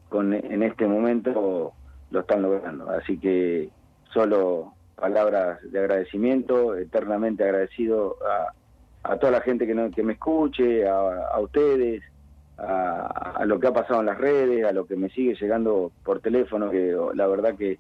con, 0.09 0.35
en 0.35 0.62
este 0.62 0.87
momento 0.87 1.73
lo 2.11 2.21
están 2.21 2.43
logrando. 2.43 2.91
Así 2.91 3.19
que 3.19 3.71
solo 4.12 4.75
palabras 4.95 5.59
de 5.71 5.79
agradecimiento, 5.79 6.77
eternamente 6.77 7.43
agradecido 7.43 8.17
a, 8.29 8.53
a 9.03 9.17
toda 9.17 9.33
la 9.33 9.41
gente 9.41 9.67
que, 9.67 9.91
que 9.95 10.03
me 10.03 10.12
escuche, 10.12 10.87
a, 10.87 11.38
ustedes, 11.41 12.03
a, 12.59 13.43
lo 13.47 13.59
que 13.59 13.67
ha 13.69 13.73
pasado 13.73 14.01
en 14.01 14.07
las 14.07 14.19
redes, 14.19 14.65
a 14.65 14.73
lo 14.73 14.87
que 14.87 14.97
me 14.97 15.09
sigue 15.09 15.35
llegando 15.35 15.91
por 16.05 16.21
teléfono, 16.21 16.71
que 16.71 16.95
la 17.15 17.27
verdad 17.27 17.57
que 17.57 17.79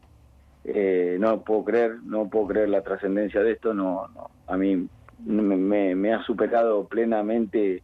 eh, 0.64 1.16
no 1.20 1.42
puedo 1.42 1.64
creer, 1.64 1.96
no 2.04 2.28
puedo 2.28 2.48
creer 2.48 2.70
la 2.70 2.82
trascendencia 2.82 3.42
de 3.42 3.52
esto, 3.52 3.74
no, 3.74 4.08
no 4.08 4.30
a 4.46 4.56
mí 4.56 4.88
me, 5.24 5.94
me, 5.94 6.12
ha 6.12 6.22
superado 6.24 6.86
plenamente 6.88 7.82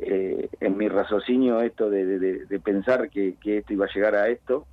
eh, 0.00 0.48
en 0.60 0.76
mi 0.76 0.88
raciocinio 0.88 1.60
esto 1.60 1.90
de, 1.90 2.60
pensar 2.62 3.10
que, 3.10 3.34
esto 3.44 3.72
iba 3.72 3.86
a 3.86 3.92
llegar 3.92 4.14
a 4.14 4.28
esto, 4.28 4.66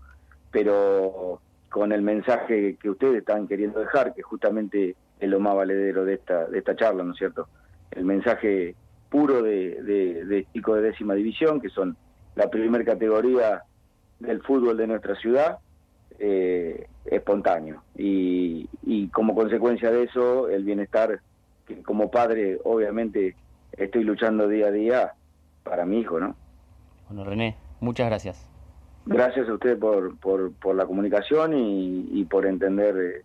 pero 0.51 1.41
con 1.69 1.91
el 1.91 2.01
mensaje 2.01 2.77
que 2.79 2.89
ustedes 2.89 3.17
están 3.17 3.47
queriendo 3.47 3.79
dejar, 3.79 4.13
que 4.13 4.21
justamente 4.21 4.95
es 5.19 5.29
lo 5.29 5.39
más 5.39 5.55
valedero 5.55 6.05
de 6.05 6.15
esta, 6.15 6.45
de 6.45 6.59
esta 6.59 6.75
charla, 6.75 7.03
¿no 7.03 7.13
es 7.13 7.17
cierto? 7.17 7.47
El 7.91 8.05
mensaje 8.05 8.75
puro 9.09 9.41
de, 9.41 9.81
de, 9.81 10.47
chicos 10.53 10.75
de 10.75 10.83
décima 10.83 11.15
división, 11.15 11.59
que 11.59 11.69
son 11.69 11.97
la 12.35 12.49
primera 12.49 12.83
categoría 12.83 13.63
del 14.19 14.41
fútbol 14.41 14.77
de 14.77 14.87
nuestra 14.87 15.15
ciudad, 15.15 15.57
eh, 16.19 16.87
espontáneo. 17.05 17.83
Y, 17.97 18.69
y 18.83 19.07
como 19.09 19.33
consecuencia 19.33 19.89
de 19.89 20.03
eso, 20.03 20.49
el 20.49 20.63
bienestar 20.63 21.19
que 21.65 21.81
como 21.81 22.11
padre 22.11 22.59
obviamente 22.63 23.35
estoy 23.77 24.03
luchando 24.03 24.47
día 24.47 24.67
a 24.67 24.71
día 24.71 25.13
para 25.63 25.85
mi 25.85 25.99
hijo, 25.99 26.19
¿no? 26.19 26.35
Bueno, 27.09 27.23
René, 27.23 27.55
muchas 27.79 28.07
gracias. 28.07 28.49
Gracias 29.05 29.47
a 29.47 29.53
usted 29.53 29.77
por, 29.77 30.17
por, 30.17 30.51
por 30.53 30.75
la 30.75 30.85
comunicación 30.85 31.53
y, 31.55 32.25
por 32.25 32.45
entender 32.45 32.95
eh, 32.97 33.21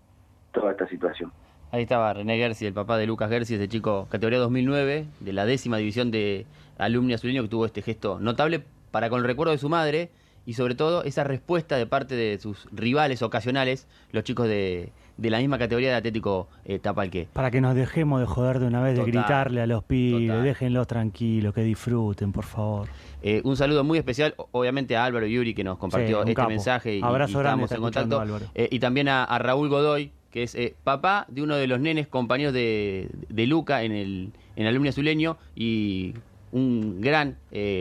toda 0.53 0.73
esta 0.73 0.87
situación. 0.89 1.33
Ahí 1.73 1.83
estaba 1.83 2.13
René 2.13 2.37
Gersi, 2.37 2.67
el 2.67 2.75
papá 2.75 2.99
de 2.99 3.07
Lucas 3.07 3.31
Gersi, 3.31 3.55
ese 3.55 3.69
chico 3.69 4.07
categoría 4.11 4.39
2009 4.41 5.07
de 5.21 5.33
la 5.33 5.47
décima 5.47 5.79
división 5.79 6.11
de 6.11 6.45
alumni 6.79 7.15
azulino 7.15 7.43
que 7.43 7.49
tuvo 7.49 7.65
este 7.65 7.81
gesto 7.81 8.19
notable 8.19 8.63
para 8.91 9.09
con 9.09 9.21
el 9.21 9.27
recuerdo 9.27 9.53
de 9.53 9.59
su 9.59 9.69
madre 9.69 10.11
y 10.45 10.55
sobre 10.55 10.75
todo 10.75 11.05
esa 11.05 11.23
respuesta 11.25 11.77
de 11.77 11.87
parte 11.87 12.17
de 12.17 12.39
sus 12.39 12.67
rivales 12.73 13.23
ocasionales, 13.23 13.87
los 14.11 14.25
chicos 14.25 14.49
de, 14.49 14.93
de 15.21 15.29
la 15.29 15.39
misma 15.39 15.59
categoría 15.59 15.91
de 15.91 15.97
Atlético 15.97 16.49
eh, 16.65 16.79
Tapalqué. 16.79 17.29
Para 17.33 17.51
que 17.51 17.61
nos 17.61 17.75
dejemos 17.75 18.21
de 18.21 18.27
joder 18.27 18.59
de 18.59 18.67
una 18.67 18.81
vez, 18.81 18.97
de 18.97 19.05
gritarle 19.05 19.61
a 19.61 19.67
los 19.67 19.85
pibes, 19.85 20.43
déjenlos 20.43 20.87
tranquilos, 20.87 21.53
que 21.53 21.63
disfruten, 21.63 22.33
por 22.33 22.45
favor. 22.45 22.89
Eh, 23.23 23.43
un 23.45 23.55
saludo 23.57 23.85
muy 23.85 23.99
especial, 23.99 24.35
obviamente, 24.53 24.97
a 24.97 25.05
Álvaro 25.05 25.27
Yuri, 25.27 25.53
que 25.53 25.63
nos 25.63 25.77
compartió 25.77 26.25
este 26.25 26.47
mensaje 26.47 26.97
y, 26.97 27.03
Abrazo 27.03 27.41
estamos 27.41 27.71
en 27.71 27.81
contacto. 27.81 28.41
Eh, 28.55 28.69
y 28.73 28.79
también 28.79 29.09
a, 29.09 29.39
Raúl 29.39 29.69
Godoy, 29.69 30.11
que 30.31 30.45
es 30.45 30.57
papá 30.85 31.27
de 31.29 31.43
uno 31.43 31.57
de 31.57 31.67
los 31.67 31.81
nenes 31.81 32.09
compañeros 32.09 32.55
de, 32.55 33.11
de 33.29 33.47
Luca 33.47 33.83
en 33.83 33.93
el 33.93 34.33
en 34.57 34.67
Alumni 34.67 34.89
Azuleño 34.89 35.37
y 35.55 36.15
un 36.53 37.01
gran 37.01 37.37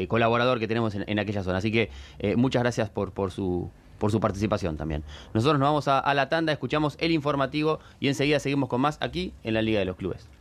colaborador 0.07 0.59
que 0.59 0.67
tenemos 0.67 0.93
en, 0.95 1.19
aquella 1.19 1.43
zona. 1.43 1.59
Así 1.59 1.71
que 1.71 1.89
muchas 2.35 2.63
gracias 2.63 2.89
por, 2.89 3.13
por 3.13 3.31
su 3.31 3.71
por 3.99 4.11
su 4.11 4.19
participación 4.19 4.77
también. 4.77 5.03
Nosotros 5.33 5.59
nos 5.59 5.67
vamos 5.67 5.87
a, 5.87 5.99
a 5.99 6.13
la 6.13 6.29
tanda, 6.29 6.51
escuchamos 6.51 6.97
el 6.99 7.11
informativo 7.11 7.79
y 7.99 8.07
enseguida 8.07 8.39
seguimos 8.39 8.69
con 8.69 8.81
más 8.81 8.97
aquí 9.01 9.33
en 9.43 9.53
la 9.53 9.61
Liga 9.61 9.79
de 9.79 9.85
los 9.85 9.95
Clubes. 9.95 10.38